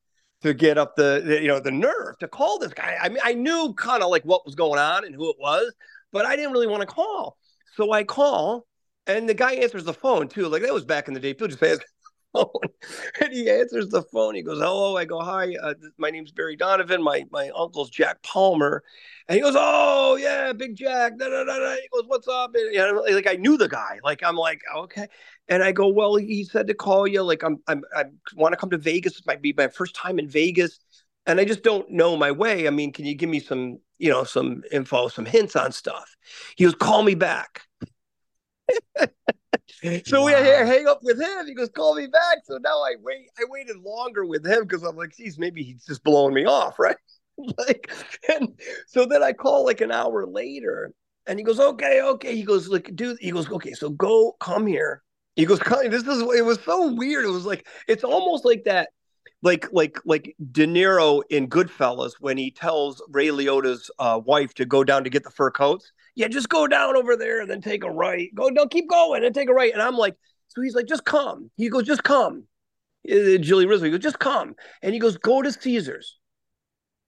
[0.42, 2.98] to get up the, the, you know, the nerve to call this guy.
[3.02, 5.74] I mean, I knew kind of like what was going on and who it was,
[6.12, 7.38] but I didn't really want to call.
[7.76, 8.66] So I call,
[9.08, 10.48] and the guy answers the phone too.
[10.48, 11.34] Like that was back in the day.
[11.34, 11.82] People just ask
[12.34, 12.50] phone,
[13.22, 14.36] and he answers the phone.
[14.36, 17.02] He goes, "Hello." I go, "Hi, uh, my name's Barry Donovan.
[17.02, 18.84] My my uncle's Jack Palmer."
[19.30, 21.76] And he goes, "Oh yeah, Big Jack." Da, da, da, da.
[21.76, 24.00] He goes, "What's up?" And, and like I knew the guy.
[24.04, 25.08] Like I'm like, okay.
[25.52, 27.22] And I go, "Well, he said to call you.
[27.22, 29.20] Like I'm I'm I want to come to Vegas.
[29.20, 30.80] It might be my first time in Vegas."
[31.28, 32.66] And I just don't know my way.
[32.66, 36.18] I mean, can you give me some, you know, some info, some hints on stuff?
[36.56, 37.62] He goes, call me back.
[40.06, 40.26] so wow.
[40.26, 41.48] we hang up with him.
[41.48, 43.30] He goes, "Call me back." So now I wait.
[43.40, 46.80] I waited longer with him because I'm like, "Geez, maybe he's just blowing me off,
[46.80, 46.98] right?"
[47.58, 47.92] like,
[48.30, 48.50] and
[48.88, 50.94] so then I call like an hour later,
[51.26, 54.68] and he goes, "Okay, okay." He goes, "Like, dude," he goes, "Okay, so go, come
[54.68, 55.04] here."
[55.42, 55.60] He goes.
[55.60, 57.26] "This is." It was so weird.
[57.26, 58.90] It was like it's almost like that
[59.42, 64.66] like like like De Niro in Goodfellas when he tells Ray Liotta's uh, wife to
[64.66, 65.92] go down to get the fur coats.
[66.16, 68.30] Yeah, just go down over there and then take a right.
[68.36, 69.74] Go no, keep going and take a right.
[69.74, 70.16] And I'm like,
[70.50, 71.50] so he's like, just come.
[71.56, 72.44] He goes, just come.
[73.10, 74.56] Uh, Jilly Rizzo, he goes, just come.
[74.84, 76.20] And he goes, go to Caesars.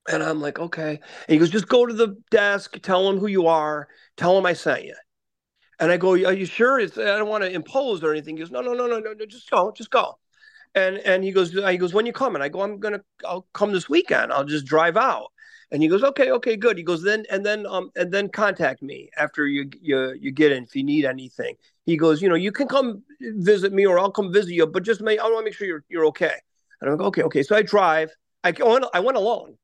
[0.08, 0.90] And I'm like, okay.
[0.90, 4.44] And he goes, just go to the desk, tell him who you are, tell him
[4.44, 4.94] I sent you.
[5.80, 6.78] And I go, are you sure?
[6.78, 8.36] It's, I don't want to impose or anything.
[8.36, 10.18] He goes, no, no, no, no, no, no just go, just go.
[10.74, 12.42] And and he goes, he goes, when you coming?
[12.42, 14.32] I go, I'm gonna, I'll come this weekend.
[14.32, 15.30] I'll just drive out.
[15.70, 16.76] And he goes, okay, okay, good.
[16.76, 20.52] He goes, then and then um and then contact me after you you you get
[20.52, 21.54] in if you need anything.
[21.84, 24.82] He goes, you know, you can come visit me or I'll come visit you, but
[24.82, 26.34] just make I want to make sure you're you're okay.
[26.80, 27.42] And I'm like, okay, okay.
[27.42, 28.10] So I drive.
[28.42, 29.56] I went I went alone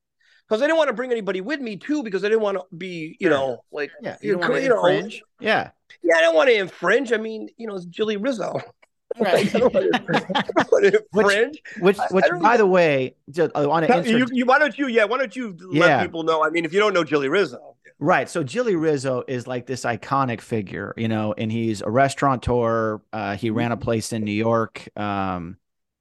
[0.48, 2.64] because I didn't want to bring anybody with me too because I didn't want to
[2.76, 5.70] be, you know, like yeah, you, you, know, you know, yeah,
[6.02, 7.12] yeah, I don't want to infringe.
[7.12, 8.60] I mean, you know, it's Jilly Rizzo.
[9.18, 9.52] Right.
[11.12, 14.16] which, which, which by the way, just, I want to answer.
[14.16, 14.86] You, you, why don't you?
[14.86, 15.80] Yeah, why don't you yeah.
[15.80, 16.44] let people know?
[16.44, 18.28] I mean, if you don't know Jilly Rizzo, right?
[18.28, 23.00] So Jilly Rizzo is like this iconic figure, you know, and he's a restaurateur.
[23.12, 23.82] Uh, he ran a mm-hmm.
[23.82, 25.56] place in New York, um,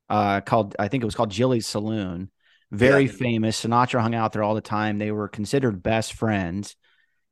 [0.08, 2.30] uh, called I think it was called Jilly's Saloon.
[2.72, 3.12] Very yeah.
[3.12, 3.64] famous.
[3.64, 5.00] Sinatra hung out there all the time.
[5.00, 6.76] They were considered best friends.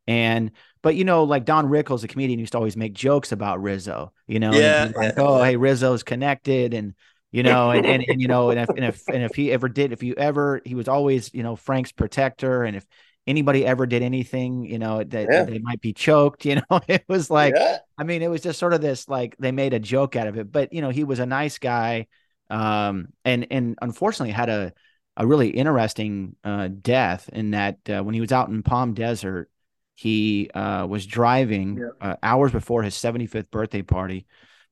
[0.07, 0.51] And
[0.87, 4.13] but you know, like Don Rickles, the comedian, used to always make jokes about Rizzo.
[4.25, 6.93] You know, yeah, like, oh, hey, Rizzo's connected, and
[7.29, 9.67] you know, and, and, and you know, and if and if and if he ever
[9.67, 12.85] did, if you ever, he was always, you know, Frank's protector, and if
[13.27, 15.43] anybody ever did anything, you know, that, yeah.
[15.43, 17.79] they might be choked, you know, it was like, yeah.
[17.97, 20.37] I mean, it was just sort of this, like they made a joke out of
[20.37, 22.07] it, but you know, he was a nice guy,
[22.49, 24.71] um, and and unfortunately had a
[25.17, 29.49] a really interesting uh, death in that uh, when he was out in Palm Desert,
[29.97, 31.87] he uh, was driving yeah.
[31.99, 34.27] uh, hours before his 75th birthday party,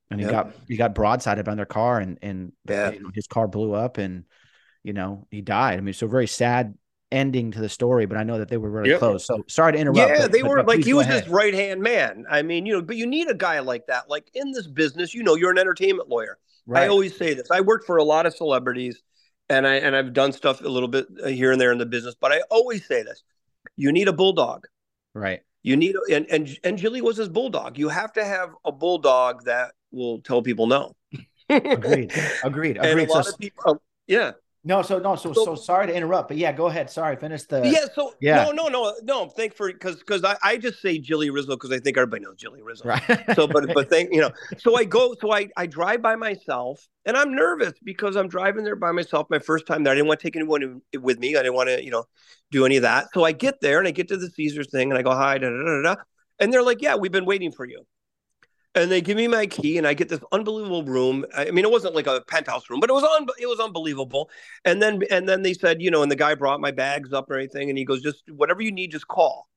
[0.08, 0.30] and he yeah.
[0.30, 2.92] got he got broadsided on their car, and and yeah.
[2.92, 4.22] you know, his car blew up, and
[4.84, 5.78] you know he died.
[5.78, 6.74] I mean, so very sad
[7.10, 9.00] ending to the story, but I know that they were really yep.
[9.00, 9.26] close.
[9.26, 9.98] So sorry to interrupt.
[9.98, 11.24] Yeah, but, they but, were but like he was ahead.
[11.24, 12.24] his right hand man.
[12.30, 14.08] I mean, you know, but you need a guy like that.
[14.08, 16.38] Like in this business, you know, you're an entertainment lawyer.
[16.68, 16.84] Right.
[16.84, 17.50] I always say this.
[17.50, 19.02] I worked for a lot of celebrities,
[19.48, 21.86] and I and I've done stuff a little bit uh, here and there in the
[21.86, 23.24] business, but I always say this:
[23.74, 24.68] you need a bulldog.
[25.16, 25.40] Right.
[25.62, 27.78] You need and and and Jilly was his bulldog.
[27.78, 30.94] You have to have a bulldog that will tell people no.
[31.48, 32.12] agreed.
[32.44, 32.76] Agreed.
[32.76, 32.76] Agreed.
[32.76, 34.32] And a lot so, of people, um, yeah.
[34.66, 36.90] No, so no, so, so, so sorry to interrupt, but yeah, go ahead.
[36.90, 37.62] Sorry, finish the.
[37.64, 39.28] Yeah, so yeah, no, no, no, no.
[39.28, 42.34] Thank for because because I, I just say Jilly Rizzo because I think everybody knows
[42.36, 42.88] Jilly Rizzo.
[42.88, 43.24] Right.
[43.36, 44.32] so, but but thank you know.
[44.58, 48.64] So I go, so I I drive by myself, and I'm nervous because I'm driving
[48.64, 49.28] there by myself.
[49.30, 51.36] My first time there, I didn't want to take anyone with me.
[51.36, 52.06] I didn't want to you know
[52.50, 53.06] do any of that.
[53.14, 55.38] So I get there and I get to the Caesars thing, and I go hi,
[55.38, 56.02] da da da da,
[56.40, 57.86] and they're like, yeah, we've been waiting for you
[58.76, 61.24] and they give me my key and I get this unbelievable room.
[61.34, 64.30] I mean, it wasn't like a penthouse room, but it was un- it was unbelievable.
[64.64, 67.30] And then and then they said, you know, and the guy brought my bags up
[67.30, 69.48] or anything and he goes, just whatever you need, just call.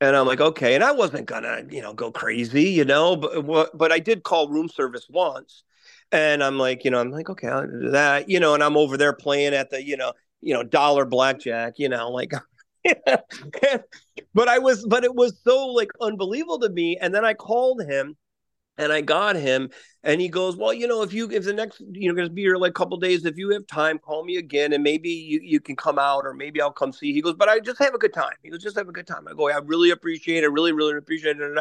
[0.00, 0.74] And I'm like, okay.
[0.74, 4.48] And I wasn't gonna, you know, go crazy, you know, but but I did call
[4.48, 5.62] room service once,
[6.10, 8.76] and I'm like, you know, I'm like, okay, I'll do that, you know, and I'm
[8.76, 12.32] over there playing at the, you know, you know, dollar blackjack, you know, like.
[14.34, 16.98] but I was, but it was so like unbelievable to me.
[17.00, 18.16] And then I called him
[18.78, 19.70] and I got him,
[20.02, 22.32] and he goes, "Well, you know, if you if the next you know going to
[22.32, 25.40] be here like couple days, if you have time, call me again, and maybe you,
[25.42, 27.94] you can come out, or maybe I'll come see." He goes, "But I just have
[27.94, 30.44] a good time." He goes, "Just have a good time." I go, "I really appreciate
[30.44, 30.48] it.
[30.48, 31.58] Really, really appreciate it."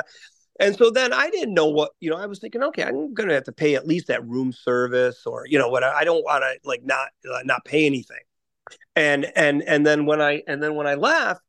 [0.59, 2.17] And so then I didn't know what you know.
[2.17, 5.25] I was thinking, okay, I'm going to have to pay at least that room service,
[5.25, 5.83] or you know what?
[5.83, 8.19] I don't want to like not uh, not pay anything.
[8.95, 11.41] And and and then when I and then when I left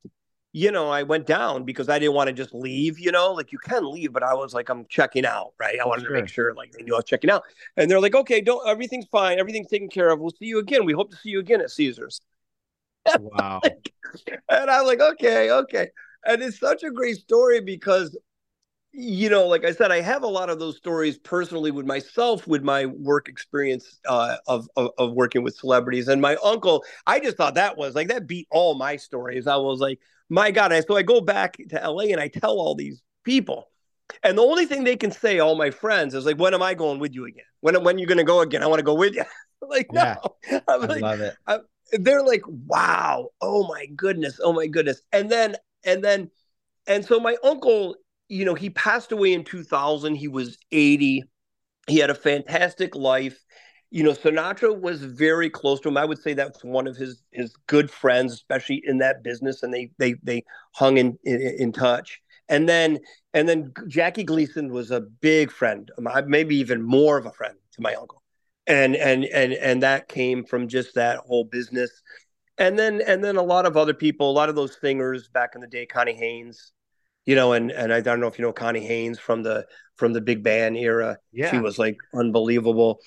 [0.53, 3.53] you know, I went down because I didn't want to just leave, you know, like
[3.53, 5.79] you can leave, but I was like, I'm checking out, right?
[5.81, 6.15] I wanted sure.
[6.15, 7.43] to make sure like they knew I was checking out.
[7.79, 10.21] And they're like, okay, don't everything's fine, everything's taken care of.
[10.21, 10.85] We'll see you again.
[10.85, 12.21] We hope to see you again at Caesars.
[13.19, 13.61] Wow.
[14.49, 15.89] and I'm like, okay, okay.
[16.25, 18.17] And it's such a great story because
[18.93, 22.47] you know, like I said, I have a lot of those stories personally with myself,
[22.47, 26.09] with my work experience uh, of, of, of working with celebrities.
[26.09, 29.47] And my uncle, I just thought that was like that beat all my stories.
[29.47, 29.99] I was like,
[30.33, 30.73] my God!
[30.73, 33.69] I, so I go back to LA and I tell all these people,
[34.23, 36.75] and the only thing they can say, all my friends, is like, "When am I
[36.75, 37.45] going with you again?
[37.61, 38.63] When when you going to go again?
[38.63, 39.25] I want to go with you."
[39.69, 41.35] like, yeah, no, I'm I like, love it.
[41.47, 41.59] I,
[41.93, 43.29] they're like, "Wow!
[43.41, 44.41] Oh my goodness!
[44.43, 46.31] Oh my goodness!" And then and then
[46.87, 47.97] and so my uncle
[48.33, 50.15] you know, he passed away in 2000.
[50.15, 51.25] He was 80.
[51.87, 53.39] He had a fantastic life.
[53.93, 55.99] You know, Sinatra was very close to him.
[55.99, 59.73] I would say that's one of his his good friends, especially in that business, and
[59.73, 62.19] they they they hung in in, in touch.
[62.49, 63.01] And then
[63.35, 65.91] and then Jackie Gleason was a big friend,
[66.27, 68.23] maybe even more of a friend to my uncle,
[68.67, 71.91] and and and and that came from just that whole business.
[72.57, 75.51] And then and then a lot of other people, a lot of those singers back
[75.55, 76.73] in the day, Connie Haines,
[77.27, 80.13] you know, and and I don't know if you know Connie Haines from the from
[80.13, 81.19] the big band era.
[81.33, 81.51] Yeah.
[81.51, 83.01] She was like unbelievable.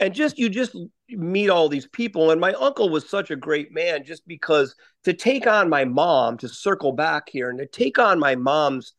[0.00, 0.76] And just you just
[1.08, 2.30] meet all these people.
[2.30, 6.36] And my uncle was such a great man just because to take on my mom,
[6.38, 8.92] to circle back here and to take on my mom's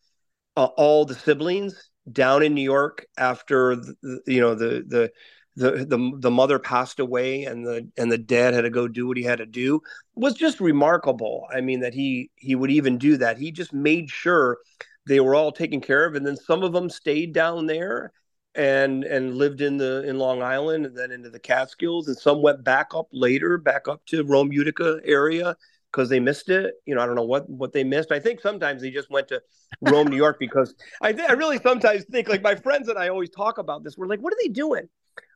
[0.58, 5.12] uh, all the siblings down in New York after the, you know the the
[5.56, 9.08] the the the mother passed away and the and the dad had to go do
[9.08, 9.82] what he had to do
[10.16, 11.48] was just remarkable.
[11.54, 13.38] I mean that he he would even do that.
[13.38, 14.58] He just made sure
[15.06, 18.12] they were all taken care of and then some of them stayed down there
[18.56, 22.42] and and lived in the in Long Island and then into the Catskills and some
[22.42, 25.56] went back up later back up to Rome Utica area
[25.92, 26.74] because they missed it.
[26.86, 28.12] You know, I don't know what what they missed.
[28.12, 29.42] I think sometimes they just went to
[29.82, 33.10] Rome, New York because I th- I really sometimes think like my friends and I
[33.10, 33.98] always talk about this.
[33.98, 34.90] We're like, what are they doing?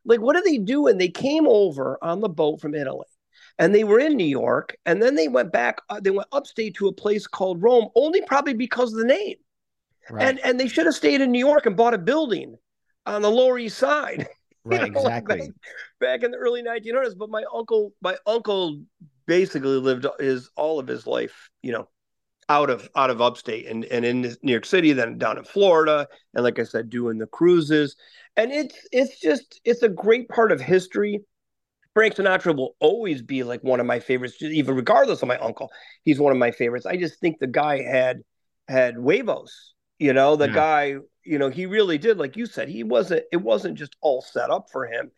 [0.06, 3.06] Like what do they do and they came over on the boat from italy?
[3.60, 6.76] And they were in new york and then they went back uh, they went upstate
[6.76, 9.36] to a place called rome only probably because of the name.
[10.10, 10.28] Right.
[10.28, 12.56] and and they should have stayed in new york and bought a building
[13.06, 14.28] on the lower east side.
[14.64, 15.38] Right know, exactly.
[15.38, 15.50] back,
[16.02, 18.82] back in the early 1900s but my uncle my uncle
[19.26, 21.88] basically lived his all of his life you know
[22.50, 26.08] out of out of upstate and and in New York City, then down in Florida,
[26.34, 27.96] and like I said, doing the cruises,
[28.36, 31.22] and it's it's just it's a great part of history.
[31.94, 35.72] Frank Sinatra will always be like one of my favorites, even regardless of my uncle.
[36.04, 36.86] He's one of my favorites.
[36.86, 38.22] I just think the guy had
[38.68, 39.74] had huevos.
[40.00, 40.54] You know, the yeah.
[40.54, 40.96] guy.
[41.24, 42.18] You know, he really did.
[42.18, 43.24] Like you said, he wasn't.
[43.32, 45.12] It wasn't just all set up for him,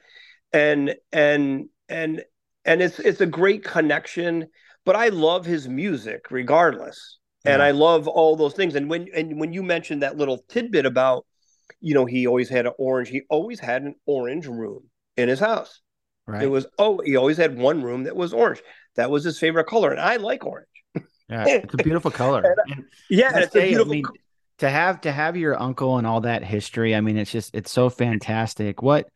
[0.52, 2.24] and and and
[2.66, 4.48] and it's it's a great connection.
[4.86, 8.76] But I love his music regardless and I love all those things.
[8.76, 11.26] And when and when you mentioned that little tidbit about,
[11.80, 13.10] you know, he always had an orange.
[13.10, 14.84] He always had an orange room
[15.18, 15.82] in his house.
[16.28, 16.44] Right.
[16.44, 18.62] It was oh, he always had one room that was orange.
[18.96, 20.68] That was his favorite color, and I like orange.
[21.30, 22.56] Yeah, it's a beautiful color.
[22.68, 23.94] and, yeah, it's say, a beautiful.
[23.94, 24.04] I mean,
[24.60, 26.96] to have to have your uncle and all that history.
[26.96, 28.82] I mean, it's just it's so fantastic.
[28.82, 29.08] What,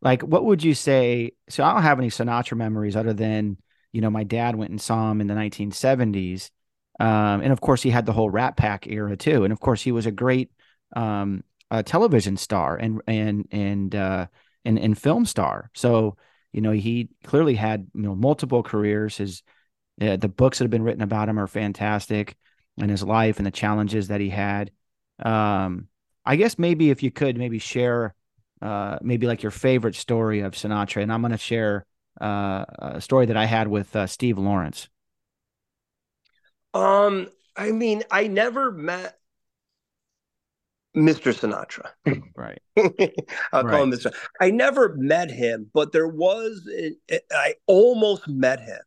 [0.00, 1.32] like, what would you say?
[1.48, 3.58] So I don't have any Sinatra memories other than
[3.92, 6.50] you know my dad went and saw him in the 1970s
[6.98, 9.44] um, and of course, he had the whole Rat Pack era too.
[9.44, 10.50] And of course, he was a great
[10.96, 11.44] um,
[11.84, 14.26] television star and and and uh,
[14.64, 15.70] and and film star.
[15.74, 16.16] So
[16.52, 19.16] you know, he clearly had you know multiple careers.
[19.18, 19.42] His
[20.00, 22.36] uh, the books that have been written about him are fantastic,
[22.78, 24.70] and his life and the challenges that he had.
[25.20, 25.88] Um,
[26.24, 28.14] I guess maybe if you could maybe share
[28.60, 31.86] uh, maybe like your favorite story of Sinatra, and I'm going to share
[32.20, 34.88] uh, a story that I had with uh, Steve Lawrence.
[36.74, 39.18] Um, I mean, I never met
[40.96, 41.32] Mr.
[41.32, 41.90] Sinatra.
[42.36, 42.62] Right.
[42.76, 43.72] I'll right.
[43.72, 44.14] call him Mr.
[44.40, 46.68] I never met him, but there was
[47.32, 48.78] I almost met him.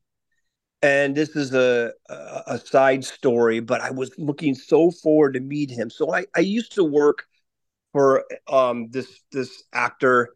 [0.82, 5.70] And this is a, a side story, but I was looking so forward to meet
[5.70, 5.90] him.
[5.90, 7.26] So I, I used to work
[7.92, 10.30] for um this this actor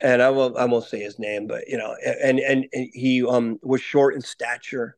[0.00, 3.24] and I won't I won't say his name, but you know, and and, and he
[3.26, 4.96] um was short in stature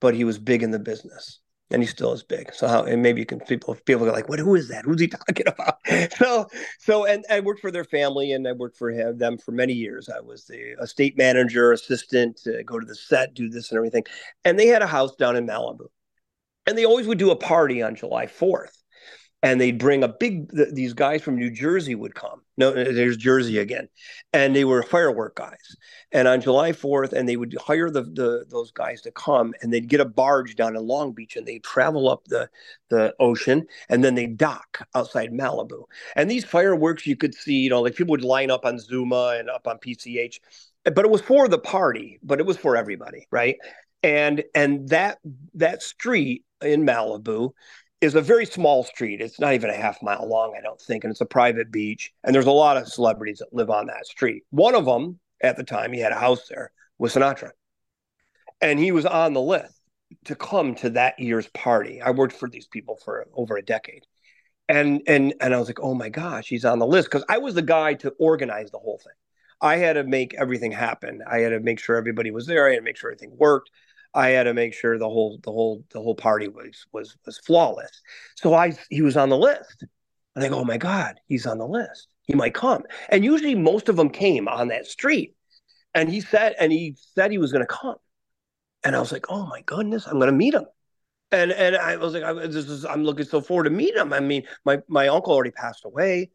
[0.00, 2.54] but he was big in the business and he still is big.
[2.54, 4.84] So how and maybe you can people people are like, what who is that?
[4.84, 5.78] Who's he talking about?
[6.16, 6.46] so
[6.78, 9.72] so and I worked for their family and I worked for him, them for many
[9.72, 10.08] years.
[10.08, 14.04] I was the estate manager, assistant, go to the set, do this and everything.
[14.44, 15.86] And they had a house down in Malibu.
[16.68, 18.82] And they always would do a party on July 4th
[19.42, 22.40] and they'd bring a big these guys from New Jersey would come.
[22.56, 23.88] No, uh, there's Jersey again,
[24.32, 25.76] and they were firework guys.
[26.10, 29.72] And on July 4th, and they would hire the, the those guys to come, and
[29.72, 32.48] they'd get a barge down in Long Beach, and they'd travel up the
[32.88, 35.84] the ocean, and then they dock outside Malibu.
[36.16, 39.36] And these fireworks you could see, you know, like people would line up on Zuma
[39.38, 40.40] and up on PCH,
[40.84, 43.56] but it was for the party, but it was for everybody, right?
[44.02, 45.18] And and that
[45.54, 47.52] that street in Malibu
[48.00, 49.20] is a very small street.
[49.20, 52.12] It's not even a half mile long, I don't think, and it's a private beach.
[52.24, 54.44] And there's a lot of celebrities that live on that street.
[54.50, 57.50] One of them, at the time, he had a house there, was Sinatra,
[58.60, 59.80] and he was on the list
[60.24, 62.00] to come to that year's party.
[62.02, 64.04] I worked for these people for over a decade.
[64.68, 67.38] And and and I was like, "Oh my gosh, he's on the list" cuz I
[67.38, 69.12] was the guy to organize the whole thing.
[69.60, 71.22] I had to make everything happen.
[71.26, 72.66] I had to make sure everybody was there.
[72.66, 73.70] I had to make sure everything worked.
[74.16, 77.38] I had to make sure the whole the whole the whole party was was was
[77.38, 78.02] flawless.
[78.36, 79.84] So I he was on the list.
[80.34, 82.08] And I go, "Oh my god, he's on the list.
[82.24, 85.34] He might come." And usually most of them came on that street.
[85.94, 87.96] And he said and he said he was going to come.
[88.84, 90.66] And I was like, "Oh my goodness, I'm going to meet him."
[91.32, 94.12] And and I was like, I, this is, I'm looking so forward to meeting him.
[94.12, 96.30] I mean, my my uncle already passed away,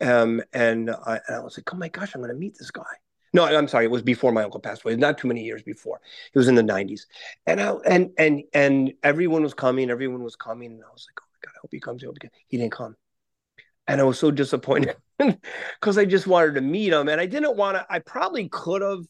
[0.00, 2.70] um, and I, and I was like, oh my gosh, I'm going to meet this
[2.70, 2.82] guy.
[3.34, 4.94] No, I'm sorry, it was before my uncle passed away.
[4.94, 6.00] Not too many years before.
[6.32, 7.02] It was in the 90s,
[7.46, 9.90] and I, and and and everyone was coming.
[9.90, 12.04] Everyone was coming, and I was like, oh my god, I hope he comes.
[12.04, 12.32] I hope he, comes.
[12.46, 12.94] he didn't come,
[13.88, 17.56] and I was so disappointed because I just wanted to meet him, and I didn't
[17.56, 17.84] want to.
[17.90, 19.04] I probably could have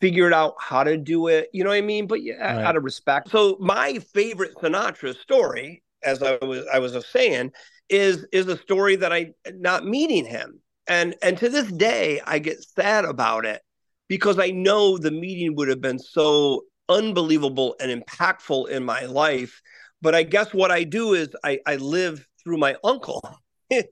[0.00, 1.48] figured out how to do it.
[1.52, 2.06] You know what I mean?
[2.06, 2.64] But yeah, right.
[2.64, 3.30] out of respect.
[3.30, 7.50] So my favorite Sinatra story, as I was I was saying,
[7.88, 10.60] is is a story that I not meeting him.
[10.88, 13.62] And and to this day I get sad about it
[14.08, 19.60] because I know the meeting would have been so unbelievable and impactful in my life.
[20.00, 23.22] But I guess what I do is I, I live through my uncle
[23.70, 23.84] in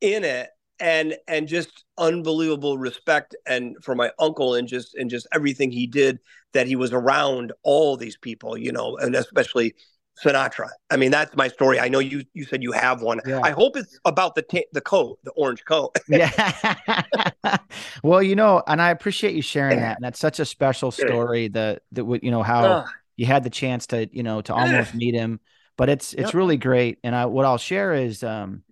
[0.00, 5.72] it and and just unbelievable respect and for my uncle and just and just everything
[5.72, 6.20] he did
[6.52, 9.74] that he was around all these people you know and especially
[10.22, 10.68] Sinatra.
[10.90, 11.78] I mean, that's my story.
[11.78, 13.20] I know you you said you have one.
[13.26, 13.40] Yeah.
[13.42, 15.96] I hope it's about the t- the coat, the orange coat.
[16.08, 17.58] yeah.
[18.02, 19.96] well, you know, and I appreciate you sharing that.
[19.96, 21.48] And that's such a special story.
[21.48, 24.94] The that you know how uh, you had the chance to you know to almost
[24.94, 25.40] meet him,
[25.76, 26.34] but it's it's yep.
[26.34, 26.98] really great.
[27.04, 28.62] And I what I'll share is um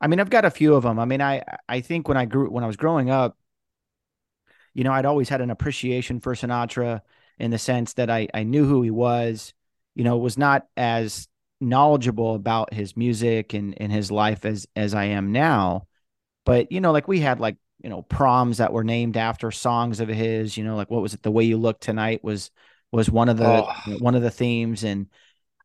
[0.00, 0.98] I mean, I've got a few of them.
[0.98, 3.36] I mean, I I think when I grew when I was growing up,
[4.74, 7.00] you know, I'd always had an appreciation for Sinatra
[7.38, 9.54] in the sense that I I knew who he was.
[9.96, 11.26] You know, was not as
[11.60, 15.88] knowledgeable about his music and and his life as as I am now.
[16.44, 19.98] But you know, like we had like you know proms that were named after songs
[19.98, 20.56] of his.
[20.56, 21.22] You know, like what was it?
[21.22, 22.52] The way you look tonight was
[22.92, 23.96] was one of the oh.
[23.98, 25.08] one of the themes and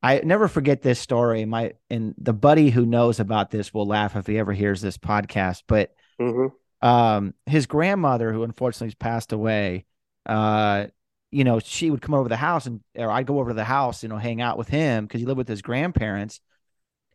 [0.03, 1.45] I never forget this story.
[1.45, 4.97] My and the buddy who knows about this will laugh if he ever hears this
[4.97, 5.63] podcast.
[5.67, 6.88] But mm-hmm.
[6.88, 9.86] um, his grandmother, who unfortunately has passed away,
[10.25, 10.88] uh,
[11.32, 13.55] you know, she would come over to the house and or I'd go over to
[13.55, 16.41] the house, you know, hang out with him because he lived with his grandparents.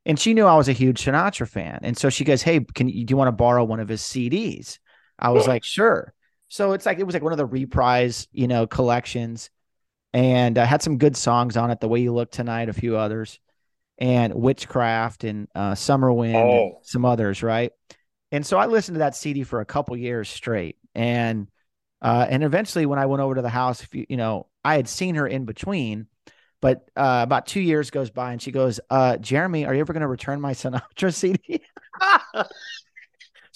[0.04, 1.80] And she knew I was a huge Sinatra fan.
[1.82, 4.00] And so she goes, Hey, can you do you want to borrow one of his
[4.00, 4.78] CDs?
[5.18, 6.12] I was like, sure.
[6.48, 9.50] So it's like it was like one of the reprise, you know, collections
[10.12, 11.80] and uh, had some good songs on it.
[11.80, 13.38] The way you look tonight, a few others,
[13.98, 16.80] and Witchcraft and uh, Summer Wind, oh.
[16.82, 17.72] some others, right?
[18.32, 21.48] And so I listened to that CD for a couple years straight, and
[22.02, 24.76] uh, and eventually when I went over to the house, if you you know, I
[24.76, 26.06] had seen her in between,
[26.60, 29.92] but uh, about two years goes by, and she goes, uh, "Jeremy, are you ever
[29.92, 31.62] going to return my Sinatra CD?"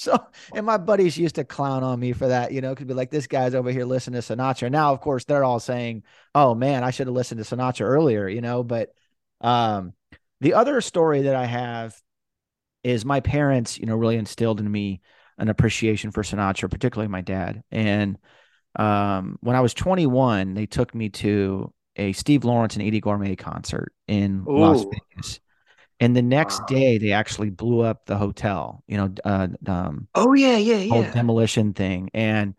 [0.00, 0.18] So,
[0.54, 3.10] and my buddies used to clown on me for that, you know, could be like,
[3.10, 4.70] this guy's over here listening to Sinatra.
[4.70, 8.26] Now, of course, they're all saying, oh man, I should have listened to Sinatra earlier,
[8.26, 8.62] you know.
[8.62, 8.94] But
[9.42, 9.92] um,
[10.40, 12.00] the other story that I have
[12.82, 15.02] is my parents, you know, really instilled in me
[15.40, 17.62] an appreciation for Sinatra, particularly my dad.
[17.72, 18.18] And
[18.76, 23.36] um, when I was 21, they took me to a Steve Lawrence and Eydie Gormé
[23.36, 24.58] concert in Ooh.
[24.58, 25.40] Las Vegas.
[25.98, 26.66] And the next wow.
[26.66, 28.82] day, they actually blew up the hotel.
[28.86, 32.10] You know, uh, um, oh yeah, yeah, yeah, demolition thing.
[32.14, 32.54] And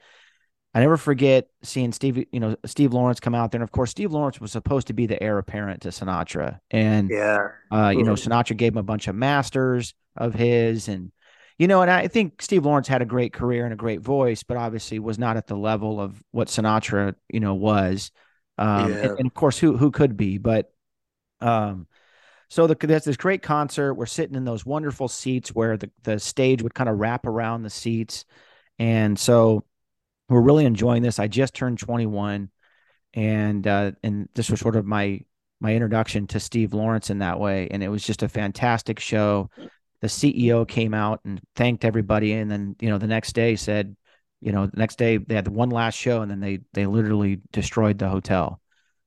[0.74, 3.60] I never forget seeing Steve, you know, Steve Lawrence come out there.
[3.60, 6.60] And of course, Steve Lawrence was supposed to be the heir apparent to Sinatra.
[6.70, 11.12] And yeah, uh, you know, Sinatra gave him a bunch of masters of his, and
[11.62, 14.42] you know, and I think Steve Lawrence had a great career and a great voice,
[14.42, 18.10] but obviously was not at the level of what Sinatra, you know, was.
[18.58, 18.98] Um, yeah.
[18.98, 20.74] and, and of course, who who could be, but
[21.40, 21.86] um,
[22.50, 23.94] so the, there's this great concert.
[23.94, 27.62] We're sitting in those wonderful seats where the, the stage would kind of wrap around
[27.62, 28.26] the seats.
[28.80, 29.64] And so
[30.30, 31.20] we're really enjoying this.
[31.20, 32.50] I just turned 21
[33.14, 35.22] and uh, and this was sort of my
[35.60, 37.68] my introduction to Steve Lawrence in that way.
[37.70, 39.52] And it was just a fantastic show.
[40.02, 42.34] The CEO came out and thanked everybody.
[42.34, 43.96] And then, you know, the next day said,
[44.42, 46.86] you know, the next day they had the one last show and then they they
[46.86, 48.60] literally destroyed the hotel.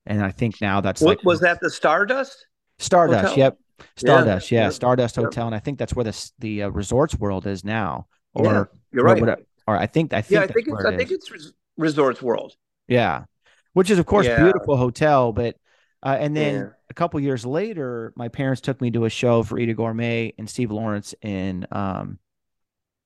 [0.05, 2.47] And I think now that's what like, was that the Stardust?
[2.79, 3.21] Stardust.
[3.21, 3.37] Hotel?
[3.37, 3.57] Yep.
[3.97, 4.51] Stardust.
[4.51, 4.63] Yeah.
[4.63, 4.69] yeah.
[4.69, 8.07] Stardust Hotel, and I think that's where the the uh, Resorts World is now.
[8.33, 9.21] Or you're right.
[9.21, 9.37] Or,
[9.67, 12.53] or I think I think yeah, I think it's it I think it's Resorts World.
[12.87, 13.25] Yeah,
[13.73, 15.57] which is of course beautiful hotel, but
[16.05, 16.69] Uh, and then Yeah.
[16.91, 20.49] a couple years later, my parents took me to a show for Eydie Gormé and
[20.49, 22.19] Steve Lawrence in um,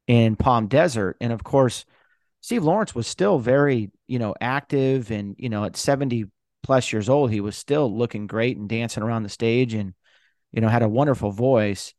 [0.07, 1.85] in Palm Desert, and of course,
[2.41, 6.25] Steve Lawrence was still very you know active, and you know at seventy
[6.63, 9.93] plus years old, he was still looking great and dancing around the stage, and
[10.51, 11.93] you know had a wonderful voice.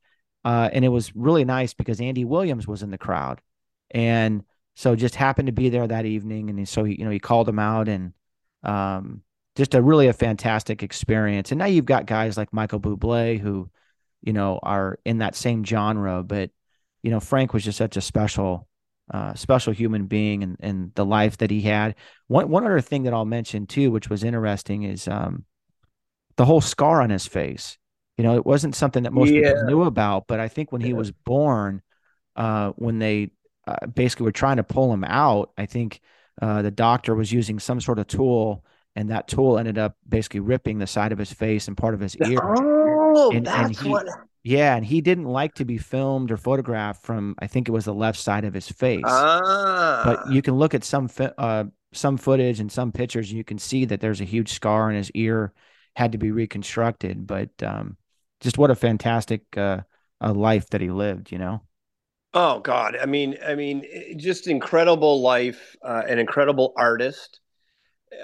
[0.44, 3.40] Uh, and it was really nice because Andy Williams was in the crowd,
[3.90, 4.44] and
[4.76, 7.48] so just happened to be there that evening, and so he, you know he called
[7.48, 8.12] him out, and
[8.64, 9.22] um,
[9.56, 11.52] just a really a fantastic experience.
[11.52, 13.70] And now you've got guys like Michael Bublé who,
[14.22, 16.50] you know, are in that same genre, but
[17.02, 18.68] you know Frank was just such a special,
[19.12, 21.94] uh, special human being, and and the life that he had.
[22.28, 25.44] One one other thing that I'll mention too, which was interesting, is um,
[26.36, 27.78] the whole scar on his face.
[28.16, 29.52] You know, it wasn't something that most Yeah.
[29.52, 31.82] people knew about, but I think when he was born,
[32.36, 33.32] uh, when they
[33.66, 36.00] uh, basically were trying to pull him out, I think
[36.42, 38.64] uh, the doctor was using some sort of tool,
[38.96, 42.00] and that tool ended up basically ripping the side of his face and part of
[42.00, 42.38] his ear.
[42.42, 44.06] Oh, And- and that's he- what.
[44.42, 47.34] Yeah, and he didn't like to be filmed or photographed from.
[47.40, 49.04] I think it was the left side of his face.
[49.06, 53.44] Ah, but you can look at some uh, some footage and some pictures, and you
[53.44, 55.52] can see that there's a huge scar, and his ear
[55.94, 57.26] had to be reconstructed.
[57.26, 57.98] But um,
[58.40, 59.80] just what a fantastic uh,
[60.22, 61.60] uh, life that he lived, you know.
[62.32, 62.96] Oh God!
[62.96, 63.84] I mean, I mean,
[64.16, 67.40] just incredible life, uh, an incredible artist.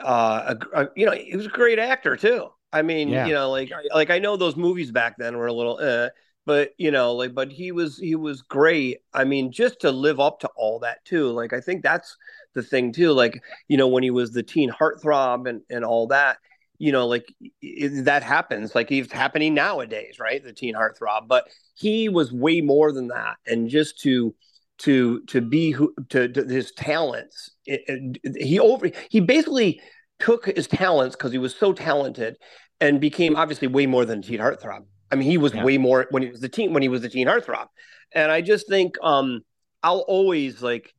[0.02, 2.48] Uh, a, a- you know, he was a great actor too.
[2.72, 3.26] I mean, Yeah.
[3.26, 6.08] you know, like like I know those movies back then were a little, uh,
[6.44, 8.98] but you know, like, but he was he was great.
[9.14, 11.30] I mean, just to live up to all that too.
[11.30, 12.16] Like, I think that's
[12.54, 13.12] the thing too.
[13.12, 16.38] Like, you know, when he was the teen heartthrob and and all that.
[16.78, 17.32] You know, like
[17.62, 18.74] it, that happens.
[18.74, 20.44] Like it's happening nowadays, right?
[20.44, 24.34] The teen heartthrob, but he was way more than that and just to
[24.78, 27.50] to to be who to, to his talents.
[27.64, 27.82] It,
[28.22, 29.80] it- he over he basically
[30.18, 32.36] took his talents because he was so talented
[32.80, 34.84] and became obviously way more than teen heartthrob.
[35.10, 35.64] I mean he was Yeah.
[35.64, 37.66] way more when he was the teen when he was the teen heartthrob.
[38.14, 39.40] And i just think um
[39.82, 40.92] i'll always like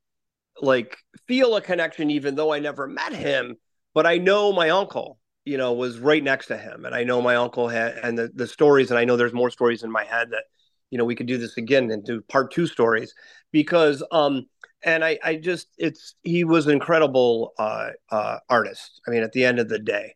[0.62, 0.98] like
[1.28, 3.56] feel a connection even though i never met him
[3.94, 6.86] but i know my uncle you know was right next to him.
[6.86, 9.50] And i know my uncle had and the, the stories and i know there's more
[9.52, 10.44] stories in my head that
[10.90, 13.14] you know we could do this again and do part two stories
[13.52, 14.46] because um
[14.84, 19.32] and i i just it's he was an incredible uh uh artist i mean at
[19.32, 20.16] the end of the day.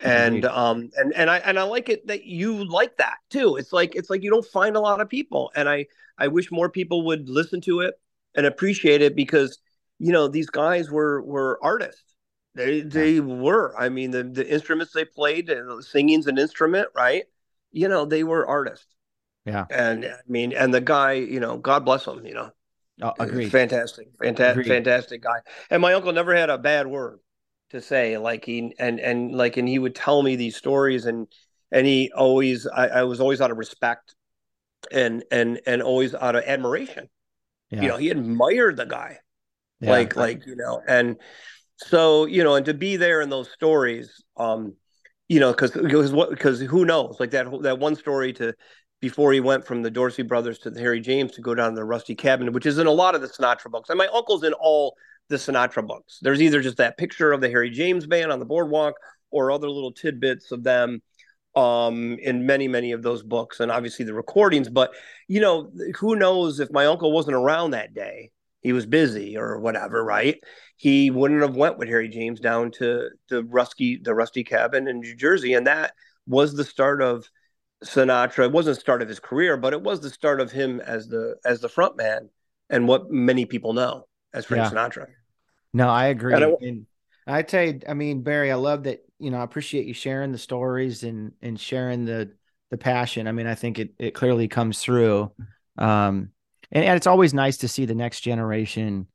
[0.00, 3.54] And um and and i and i like it that you like that too.
[3.54, 5.52] It's like it's like you don't find a lot of people.
[5.54, 5.86] And i
[6.18, 7.94] i wish more people would listen to it
[8.34, 9.58] and appreciate it because
[10.00, 12.02] you know these guys were were artists.
[12.56, 13.74] They they were.
[13.78, 17.22] I mean the the instruments they played and singing's an instrument right?
[17.70, 18.86] You know they were artists
[19.44, 19.66] Yeah.
[19.70, 22.50] and I mean, and the guy, you know, God bless him, you know,
[23.00, 23.50] Oh, agreed.
[23.50, 24.68] fantastic, fantastic, Agreed.
[24.68, 25.40] fantastic guy.
[25.70, 27.18] And my uncle never had a bad word
[27.70, 28.18] to say.
[28.18, 31.26] Like he and and like and he would tell me these stories, and
[31.72, 34.14] and he always, I, I was always out of respect,
[34.92, 37.08] and and and always out of admiration.
[37.70, 37.82] Yeah.
[37.82, 39.18] You know, he admired the guy,
[39.80, 39.90] Yeah.
[39.90, 41.16] like like you know, and
[41.76, 44.74] so you know, and to be there in those stories, um,
[45.28, 48.54] you know, because because what because who knows, like that that one story to
[49.02, 51.76] before he went from the Dorsey brothers to the Harry James to go down to
[51.76, 53.90] the Rusty Cabin, which is in a lot of the Sinatra books.
[53.90, 54.94] And my uncle's in all
[55.28, 56.20] the Sinatra books.
[56.22, 58.94] There's either just that picture of the Harry James band on the boardwalk
[59.32, 61.02] or other little tidbits of them
[61.54, 64.94] um in many many of those books and obviously the recordings but
[65.28, 68.30] you know who knows if my uncle wasn't around that day
[68.62, 70.40] he was busy or whatever right
[70.76, 75.00] he wouldn't have went with harry james down to the rusty the rusty cabin in
[75.00, 75.92] new jersey and that
[76.26, 77.28] was the start of
[77.82, 80.80] sinatra it wasn't the start of his career but it was the start of him
[80.80, 82.28] as the as the front man
[82.70, 84.70] and what many people know as frank Yeah.
[84.70, 85.06] sinatra
[85.74, 86.34] No, I agree.
[86.34, 86.86] And I- And
[87.26, 90.32] I tell you, I mean, Barry, I love that, you know, I appreciate you sharing
[90.32, 92.32] the stories and and sharing the
[92.70, 93.26] the passion.
[93.26, 95.32] I mean, I think it it clearly comes through.
[95.78, 96.30] Um
[96.70, 99.06] and, and it's always nice to see the next generation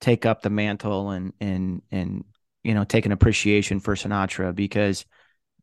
[0.00, 2.24] take up the mantle and and and
[2.62, 5.04] you know, take an appreciation for Sinatra because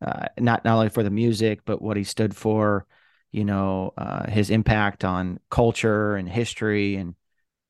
[0.00, 2.86] uh not not only for the music, but what he stood for,
[3.32, 7.14] you know, uh his impact on culture and history and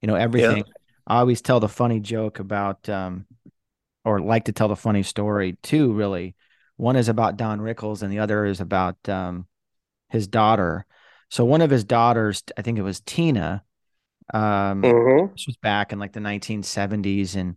[0.04, 0.64] you know, everything.
[1.06, 3.24] I always tell the funny joke about, um,
[4.04, 6.34] or like to tell the funny story too, really.
[6.76, 9.46] One is about Don Rickles and the other is about um,
[10.10, 10.84] his daughter.
[11.30, 13.64] So one of his daughters, I think it was Tina,
[14.32, 15.32] um, mm-hmm.
[15.32, 17.56] this was back in like the 1970s and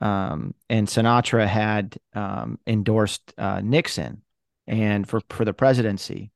[0.00, 4.22] um and Sinatra had um endorsed uh Nixon
[4.66, 6.30] and for for the presidency.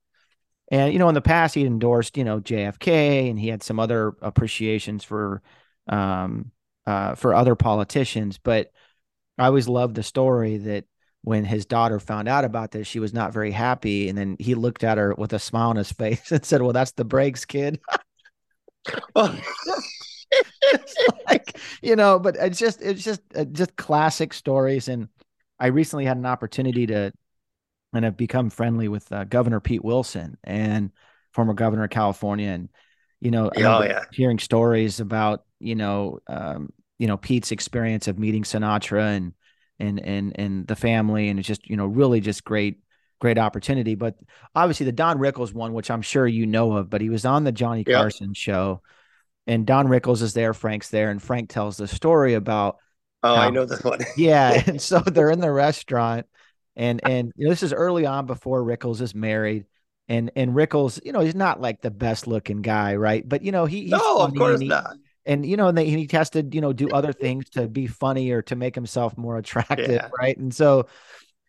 [0.70, 3.80] And you know in the past he endorsed, you know, JFK and he had some
[3.80, 5.42] other appreciations for
[5.88, 6.50] um
[6.86, 8.70] uh for other politicians, but
[9.38, 10.84] I always loved the story that
[11.22, 14.08] when his daughter found out about this, she was not very happy.
[14.08, 16.72] And then he looked at her with a smile on his face and said, Well,
[16.72, 17.80] that's the Briggs kid.
[21.26, 24.88] like, you know, but it's just, it's just, uh, just classic stories.
[24.88, 25.08] And
[25.58, 27.12] I recently had an opportunity to
[27.92, 30.90] and have become friendly with uh, Governor Pete Wilson and
[31.32, 32.48] former governor of California.
[32.48, 32.68] And,
[33.20, 34.04] you know, oh, yeah.
[34.12, 39.32] hearing stories about, you know, um, you know, Pete's experience of meeting Sinatra and,
[39.78, 41.28] and, and, and the family.
[41.28, 42.80] And it's just, you know, really just great,
[43.20, 43.94] great opportunity.
[43.94, 44.16] But
[44.54, 47.44] obviously the Don Rickles one, which I'm sure you know of, but he was on
[47.44, 47.84] the Johnny.
[47.84, 48.82] Carson show
[49.46, 50.54] and Don Rickles is there.
[50.54, 51.10] Frank's there.
[51.10, 52.78] And Frank tells the story about,
[53.24, 54.00] Oh, how, I know this one.
[54.16, 54.62] yeah.
[54.66, 56.26] And so they're in the restaurant
[56.76, 59.66] and and you know, this is early on before Rickles is married.
[60.08, 63.26] And and Rickles, you know, he's not like the best looking guy, right?
[63.26, 64.96] But you know, he he's no, of course and he, not.
[65.24, 67.68] And you know, and, they, and he has to, you know, do other things to
[67.68, 70.08] be funny or to make himself more attractive, yeah.
[70.18, 70.36] right?
[70.36, 70.88] And so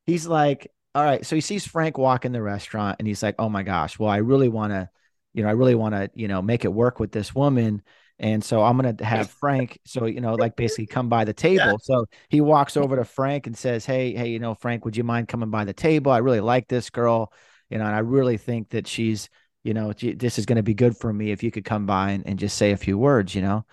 [0.06, 1.26] he's like, all right.
[1.26, 4.10] So he sees Frank walk in the restaurant, and he's like, oh my gosh, well,
[4.10, 4.90] I really want to,
[5.34, 7.82] you know, I really want to, you know, make it work with this woman.
[8.20, 11.34] And so I'm going to have Frank, so, you know, like basically come by the
[11.34, 11.66] table.
[11.66, 11.76] Yeah.
[11.82, 15.04] So he walks over to Frank and says, Hey, hey, you know, Frank, would you
[15.04, 16.12] mind coming by the table?
[16.12, 17.34] I really like this girl,
[17.70, 19.30] you know, and I really think that she's,
[19.64, 22.12] you know, this is going to be good for me if you could come by
[22.12, 23.66] and, and just say a few words, you know?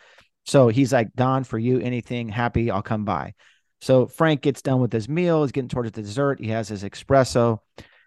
[0.47, 3.35] So he's like, Don, for you, anything happy, I'll come by.
[3.81, 5.43] So Frank gets done with his meal.
[5.43, 6.41] He's getting towards the dessert.
[6.41, 7.61] He has his espresso.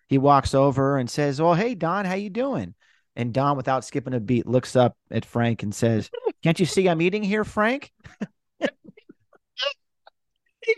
[0.08, 2.76] He walks over and says, "Oh, hey Don, how you doing?"
[3.16, 6.10] And Don, without skipping a beat, looks up at Frank and says,
[6.44, 7.92] Can't you see I'm eating here, Frank?
[8.60, 8.68] he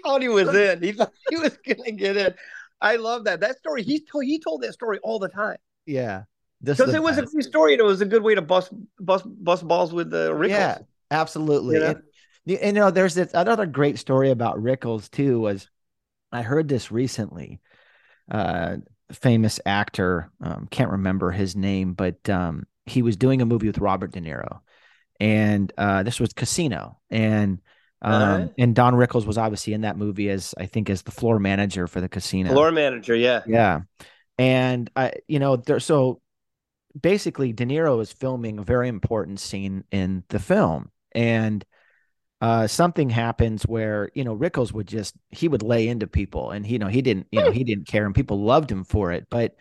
[0.03, 0.83] thought he was in.
[0.83, 2.33] He thought he was gonna get in.
[2.81, 3.39] I love that.
[3.39, 5.57] That story, he told he told that story all the time.
[5.85, 6.23] Yeah.
[6.63, 7.29] Because it was best.
[7.29, 10.09] a great story and it was a good way to bust bust bust balls with
[10.09, 10.49] the Rickles.
[10.49, 10.77] Yeah,
[11.11, 11.75] absolutely.
[11.75, 11.87] You know?
[12.47, 15.69] And, and, you know, there's this another great story about Rickles too, was
[16.31, 17.61] I heard this recently.
[18.29, 18.77] Uh
[19.11, 20.31] famous actor.
[20.41, 24.21] Um, can't remember his name, but um, he was doing a movie with Robert De
[24.21, 24.59] Niro,
[25.19, 27.61] and uh, this was Casino, and
[28.01, 31.11] um, uh, and Don Rickles was obviously in that movie as I think as the
[31.11, 32.51] floor manager for the casino.
[32.51, 33.81] Floor manager, yeah, yeah,
[34.37, 36.21] and I, you know, there so
[36.99, 41.63] basically De Niro is filming a very important scene in the film, and
[42.41, 46.65] uh, something happens where you know Rickles would just he would lay into people, and
[46.67, 49.27] you know he didn't you know he didn't care, and people loved him for it,
[49.29, 49.55] but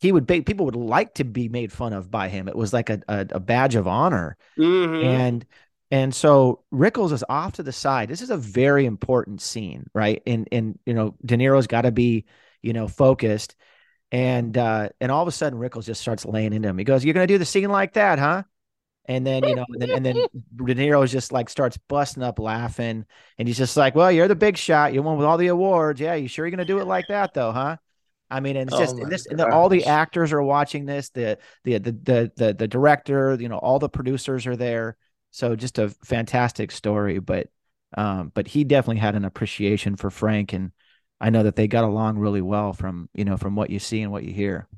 [0.00, 2.48] he would be, people would like to be made fun of by him.
[2.48, 5.06] It was like a a, a badge of honor, mm-hmm.
[5.06, 5.46] and
[5.90, 8.08] and so Rickles is off to the side.
[8.08, 10.22] This is a very important scene, right?
[10.26, 12.26] And and you know De Niro's got to be
[12.62, 13.56] you know focused,
[14.12, 16.78] and uh, and all of a sudden Rickles just starts laying into him.
[16.78, 18.44] He goes, "You're gonna do the scene like that, huh?"
[19.10, 22.38] And then, you know, and then, and then De Niro just like starts busting up
[22.38, 23.04] laughing.
[23.38, 24.94] And he's just like, well, you're the big shot.
[24.94, 26.00] You're one with all the awards.
[26.00, 26.14] Yeah.
[26.14, 27.78] You sure you're going to do it like that though, huh?
[28.30, 30.86] I mean, and it's just oh and this, and the, all the actors are watching
[30.86, 31.08] this.
[31.08, 34.96] The, the, the, the, the, the director, you know, all the producers are there.
[35.32, 37.48] So just a fantastic story, but,
[37.98, 40.52] um, but he definitely had an appreciation for Frank.
[40.52, 40.70] And
[41.20, 44.02] I know that they got along really well from, you know, from what you see
[44.02, 44.68] and what you hear.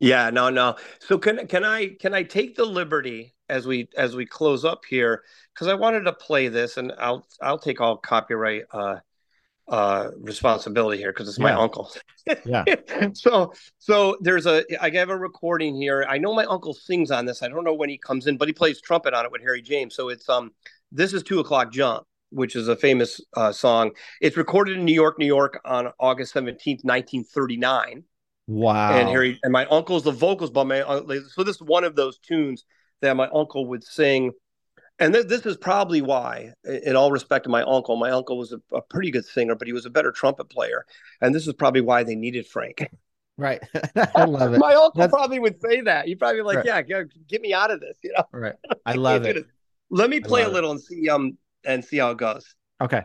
[0.00, 0.76] Yeah, no, no.
[1.00, 4.84] So can can I can I take the liberty as we as we close up
[4.84, 5.24] here
[5.54, 8.96] because I wanted to play this and I'll I'll take all copyright uh
[9.66, 11.58] uh responsibility here because it's my yeah.
[11.58, 11.92] uncle.
[12.44, 12.64] yeah.
[13.14, 16.06] So so there's a I have a recording here.
[16.08, 17.42] I know my uncle sings on this.
[17.42, 19.62] I don't know when he comes in, but he plays trumpet on it with Harry
[19.62, 19.96] James.
[19.96, 20.52] So it's um
[20.92, 23.90] this is two o'clock jump which is a famous uh, song.
[24.20, 28.04] It's recorded in New York, New York on August 17th, 1939.
[28.48, 28.98] Wow.
[28.98, 32.18] And Harry and my uncle's the vocals, but my so this is one of those
[32.18, 32.64] tunes
[33.02, 34.32] that my uncle would sing.
[34.98, 38.52] And th- this is probably why, in all respect to my uncle, my uncle was
[38.52, 40.84] a, a, pretty good singer, but he was a better trumpet player.
[41.20, 42.88] And this is probably why they needed Frank.
[43.40, 43.62] Right.
[44.16, 44.58] I love it.
[44.58, 45.12] my uncle That's...
[45.12, 46.06] probably would say that.
[46.06, 46.66] He'd probably be like, right.
[46.66, 47.96] yeah, get, get me out of this.
[48.02, 48.24] You know?
[48.32, 48.56] Right.
[48.84, 49.46] I love it.
[49.90, 50.74] Let me play a little it.
[50.74, 52.56] and see um and see how it goes.
[52.80, 53.04] Okay.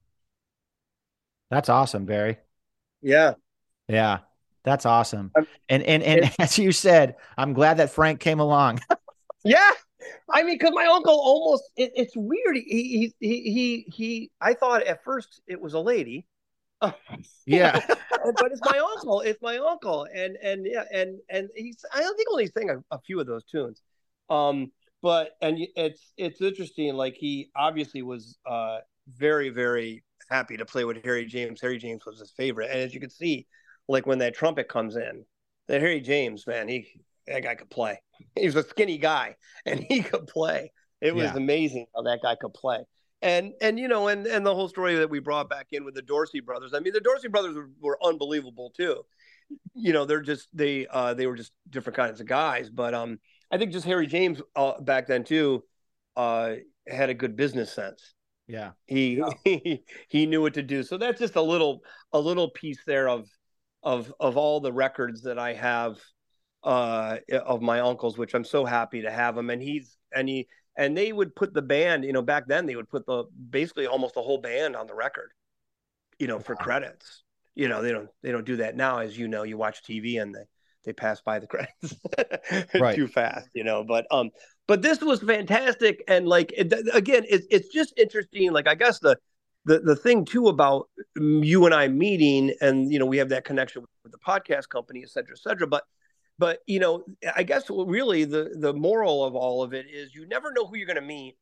[1.51, 2.37] That's awesome, Barry.
[3.01, 3.33] Yeah.
[3.87, 4.19] Yeah.
[4.63, 5.31] That's awesome.
[5.69, 8.79] and and and as you said, I'm glad that Frank came along.
[9.43, 9.71] yeah.
[10.33, 12.55] I mean, because my uncle almost it, it's weird.
[12.55, 12.63] He,
[13.19, 14.31] he he he he.
[14.39, 16.25] I thought at first it was a lady.
[17.45, 17.79] Yeah.
[17.87, 19.21] but it's my uncle.
[19.21, 21.83] It's my uncle, and and yeah, and and he's.
[21.93, 23.81] I don't think only sang a, a few of those tunes.
[24.31, 24.71] Um,
[25.03, 26.95] but and it's it's interesting.
[26.95, 31.61] Like he obviously was uh very very happy to play with Harry James.
[31.61, 33.47] Harry James was his favorite, and as you can see,
[33.87, 35.25] like when that trumpet comes in,
[35.67, 36.87] that Harry James man, he
[37.27, 38.01] that guy could play.
[38.35, 40.71] He was a skinny guy, and he could play.
[41.01, 41.37] It was Yeah.
[41.37, 42.79] amazing how that guy could play.
[43.23, 45.95] And and you know, and and the whole story that we brought back in with
[45.95, 46.73] the Dorsey brothers.
[46.73, 49.03] I mean, the Dorsey brothers were, were unbelievable too.
[49.73, 52.69] You know, they're just they uh they were just different kinds of guys.
[52.69, 53.19] But um,
[53.51, 55.63] I think just Harry James uh, back then too,
[56.15, 56.55] uh,
[56.87, 58.13] had a good business sense
[58.51, 58.71] Yeah.
[58.85, 60.83] he, he he knew what to do.
[60.83, 63.29] So that's just a little a little piece there of
[63.83, 65.97] of of all the records that i have
[66.63, 70.47] uh of my uncles which i'm so happy to have them and he's and he
[70.77, 73.87] and they would put the band you know back then they would put the basically
[73.87, 75.31] almost the whole band on the record
[76.19, 77.23] you know for credits.
[77.55, 80.21] You know they don't they don't do that now as you know you watch tv
[80.21, 80.45] and they
[80.83, 81.95] they pass by the credits
[82.79, 82.95] Right.
[82.95, 84.29] too fast you know but um
[84.67, 88.99] but this was fantastic and like it, again it's it's just interesting like i guess
[88.99, 89.17] the
[89.65, 93.45] the the thing too about you and i meeting and you know we have that
[93.45, 95.83] connection with the podcast company et cetera et cetera but
[96.39, 97.03] but you know
[97.35, 100.77] i guess really the the moral of all of it is you never know who
[100.77, 101.35] you're going to meet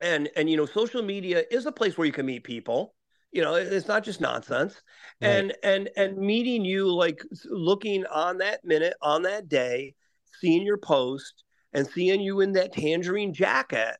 [0.00, 2.94] and and you know social media is a place where you can meet people
[3.32, 4.80] you know it's not just nonsense
[5.20, 5.30] Right.
[5.30, 9.94] and and and meeting you like looking on that minute on that day
[10.40, 13.96] seeing your post and seeing you in that tangerine jacket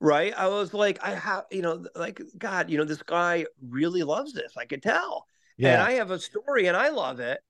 [0.00, 4.02] right i was like i have you know like god you know this guy really
[4.02, 5.26] loves this i could tell
[5.62, 5.82] and Yeah.
[5.82, 7.40] i have a story and i love it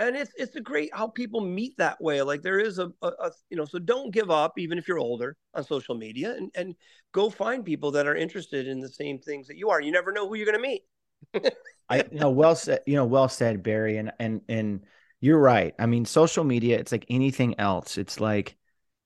[0.00, 3.08] and it's it's a great how people meet that way like there is a, a,
[3.08, 6.50] a you know so don't give up even if you're older on social media and
[6.56, 6.76] and
[7.12, 10.12] go find people that are interested in the same things that you are you never
[10.12, 10.84] know who you're going to meet
[11.88, 14.84] I you know well said you know well said Barry and and and
[15.20, 15.74] you're right.
[15.78, 17.98] I mean social media it's like anything else.
[17.98, 18.56] It's like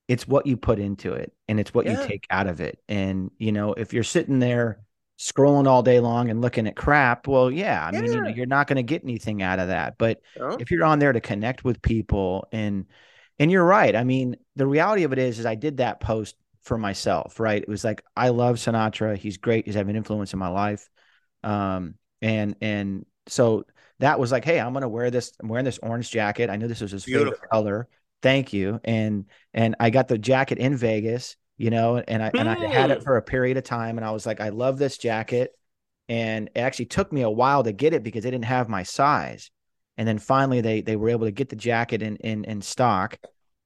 [0.08, 1.88] it's what you put into it and it's what Yeah.
[1.88, 2.80] you take out of it.
[2.88, 4.82] And you know if you're sitting there
[5.18, 8.46] scrolling all day long and looking at crap, well yeah, I mean you know, you're
[8.46, 9.96] not going to get anything out of that.
[9.98, 10.56] But Huh?
[10.58, 12.86] if you're on there to connect with people and
[13.38, 13.94] and you're right.
[13.94, 17.62] I mean the reality of it is is I did that post for myself, right?
[17.62, 19.16] It was like I love Sinatra.
[19.16, 19.66] He's great.
[19.66, 20.88] He's having an influence in my life.
[21.42, 23.64] Um, and and so
[24.00, 25.32] that was like, hey, I'm gonna wear this.
[25.40, 26.50] I'm wearing this orange jacket.
[26.50, 27.88] I knew this was his favorite color.
[28.22, 28.80] Thank you.
[28.84, 32.90] And and I got the jacket in Vegas, you know, and I and I had
[32.90, 33.04] it Hmm.
[33.04, 35.52] for a period of time, and I was like, I love this jacket.
[36.08, 38.82] And it actually took me a while to get it because they didn't have my
[38.82, 39.50] size.
[39.96, 43.18] And then finally they they were able to get the jacket in in in stock.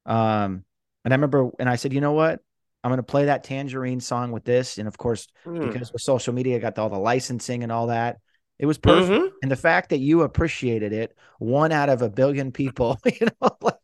[0.06, 0.64] Um,
[1.04, 2.40] and I remember and I said, you know what?
[2.84, 4.78] I'm gonna play that tangerine song with this.
[4.78, 5.58] And of course, Hmm.
[5.60, 8.18] because with social media, I got all the licensing and all that.
[8.58, 9.10] It was perfect.
[9.10, 9.30] Mhm.
[9.42, 13.56] And the fact that you appreciated it, one out of a billion people, you know,
[13.60, 13.77] like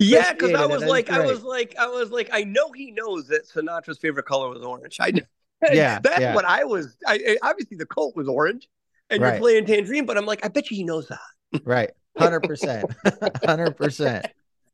[0.00, 3.28] Yeah, because I was like, I was like, I was like, I know he knows
[3.28, 4.96] that Sinatra's favorite color was orange.
[5.00, 5.22] I know.
[5.72, 6.34] Yeah, that's yeah.
[6.34, 6.96] what I was.
[7.06, 8.66] I obviously the coat was orange,
[9.10, 9.32] and Right.
[9.32, 11.60] you're playing tangerine, but I'm like, I bet you he knows that.
[11.64, 12.90] right, hundred percent,
[13.44, 14.26] hundred percent.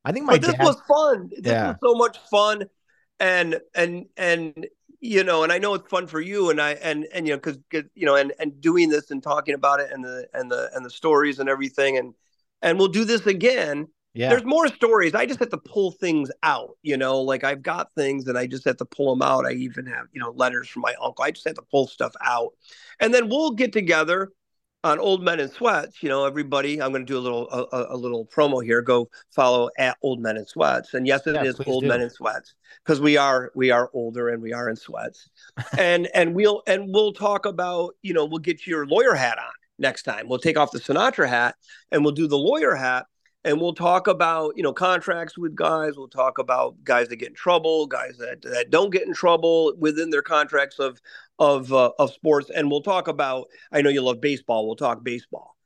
[0.05, 0.65] I think my but this dad.
[0.65, 1.31] was fun.
[1.39, 1.67] This Yeah.
[1.69, 2.67] was so much fun,
[3.19, 4.67] and and and
[5.01, 7.39] you know, and I know it's fun for you, and I and and you know,
[7.39, 7.59] because
[7.97, 10.85] you know, and and doing this and talking about it, and the and the and
[10.85, 12.15] the stories and everything, and
[12.63, 13.89] and we'll do this again.
[14.17, 15.15] Yeah, There's more stories.
[15.15, 18.47] I just have to pull things out, you know, like I've got things and I
[18.47, 19.47] just have to pull them out.
[19.47, 21.25] I even have, you know, letters from my uncle.
[21.25, 22.53] I just have to pull stuff out.
[23.01, 24.33] And then we'll get together
[24.85, 26.03] on Old Men in Sweats.
[26.03, 28.83] You know, everybody, I'm going to do a little a, a- little promo here.
[28.83, 30.95] Go follow at Old Men in Sweats.
[30.95, 31.89] And yes, it Yeah, is Old do.
[31.89, 32.55] Men in Sweats
[32.85, 35.29] because we are we are older and we are in sweats.
[35.79, 39.53] and and we'll and we'll talk about, you know, we'll get your lawyer hat on
[39.79, 40.29] next time.
[40.29, 41.57] We'll take off the Sinatra hat
[41.91, 43.07] and we'll do the lawyer hat
[43.47, 47.29] and we'll talk about you know contracts with guys we'll talk about guys that get
[47.29, 51.01] in trouble guys that, that don't get in trouble within their contracts of
[51.39, 52.51] of uh, of sports.
[52.55, 55.57] And we'll talk about i know you love baseball we'll talk baseball.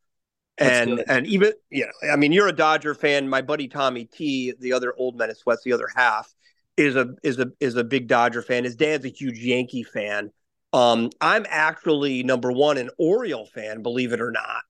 [0.60, 3.28] Let's and and even you know i mean you're a dodger fan.
[3.28, 6.32] My buddy tommy t the other old men in sweats the other half
[6.76, 8.64] is a is a is a big dodger fan.
[8.64, 10.30] His dad's a huge yankee fan.
[10.72, 14.62] Um i'm actually number one an oriole fan believe it or not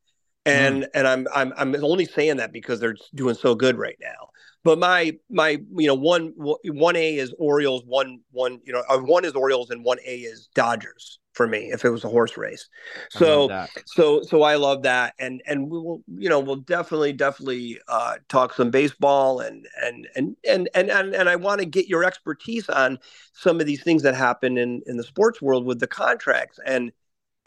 [0.51, 4.31] and and I'm I'm I'm only saying that because they're doing so good right now.
[4.65, 8.99] but my my you know one one A is Orioles, one one you know uh,
[8.99, 12.37] one is Orioles and one A is Dodgers for me if it was a horse
[12.37, 12.69] race.
[13.11, 13.55] So
[13.87, 18.17] so so I love that, and and we will you know we'll definitely definitely uh,
[18.29, 22.05] talk some baseball and and and and and and, and I want to get your
[22.05, 22.99] expertise on
[23.33, 26.93] some of these things that happen in in the sports world with the contracts and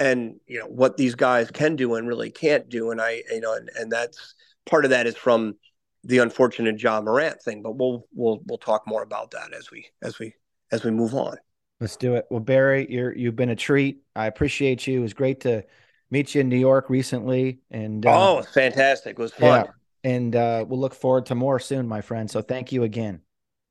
[0.03, 3.39] and you know what these guys can do and really can't do, and I you
[3.39, 4.35] know and and that's
[4.65, 5.55] part of that is from
[6.03, 9.87] the unfortunate Ja Morant thing, but we'll we'll we'll talk more about that as we
[10.01, 10.33] as we
[10.71, 11.37] as we move on.
[11.79, 12.25] Let's do it.
[12.29, 14.01] Well, Barry, you're you've been a treat.
[14.13, 14.99] I appreciate you.
[14.99, 15.63] It was great to
[16.11, 17.59] meet you in New York recently.
[17.71, 19.17] And uh, oh, fantastic!
[19.17, 19.65] It was fun.
[19.65, 22.29] Yeah, and uh, we'll look forward to more soon, my friend.
[22.29, 23.21] So thank you again.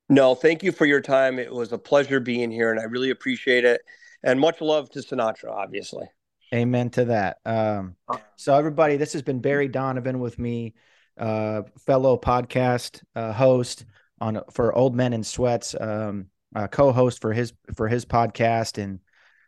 [0.09, 1.39] No, thank you for your time.
[1.39, 3.83] It was a pleasure being here, and I really appreciate it.
[4.23, 6.07] And much love to Sinatra, obviously.
[6.53, 7.39] Amen to that.
[7.47, 7.97] Um,
[8.37, 10.75] so everybody, this has been Barry Donovan with me
[11.19, 13.85] uh, fellow podcast uh, host
[14.21, 19.01] on for Old Men in Sweats, um, uh, co-host for his for his podcast, and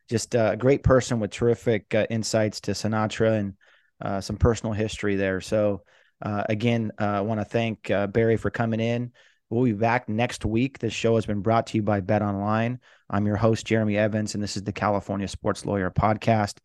[0.09, 3.55] just uh, a great person with terrific uh, insights to Sinatra and
[4.01, 5.41] uh, some personal history there.
[5.41, 5.83] So
[6.23, 9.13] again, I want to thank Barry for coming in.
[9.51, 10.79] We'll be back next week.
[10.79, 12.81] This show has been brought to you by Bet Online.
[13.11, 16.61] I'm your host, Jeremy Evans, and this is the California Sports Lawyer Podcast.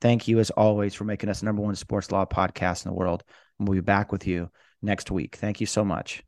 [0.00, 3.24] Thank you, as always, for making us number one sports law podcast in the world.
[3.58, 4.50] We'll be back with you
[4.82, 5.36] next week.
[5.36, 6.22] Thank you so much.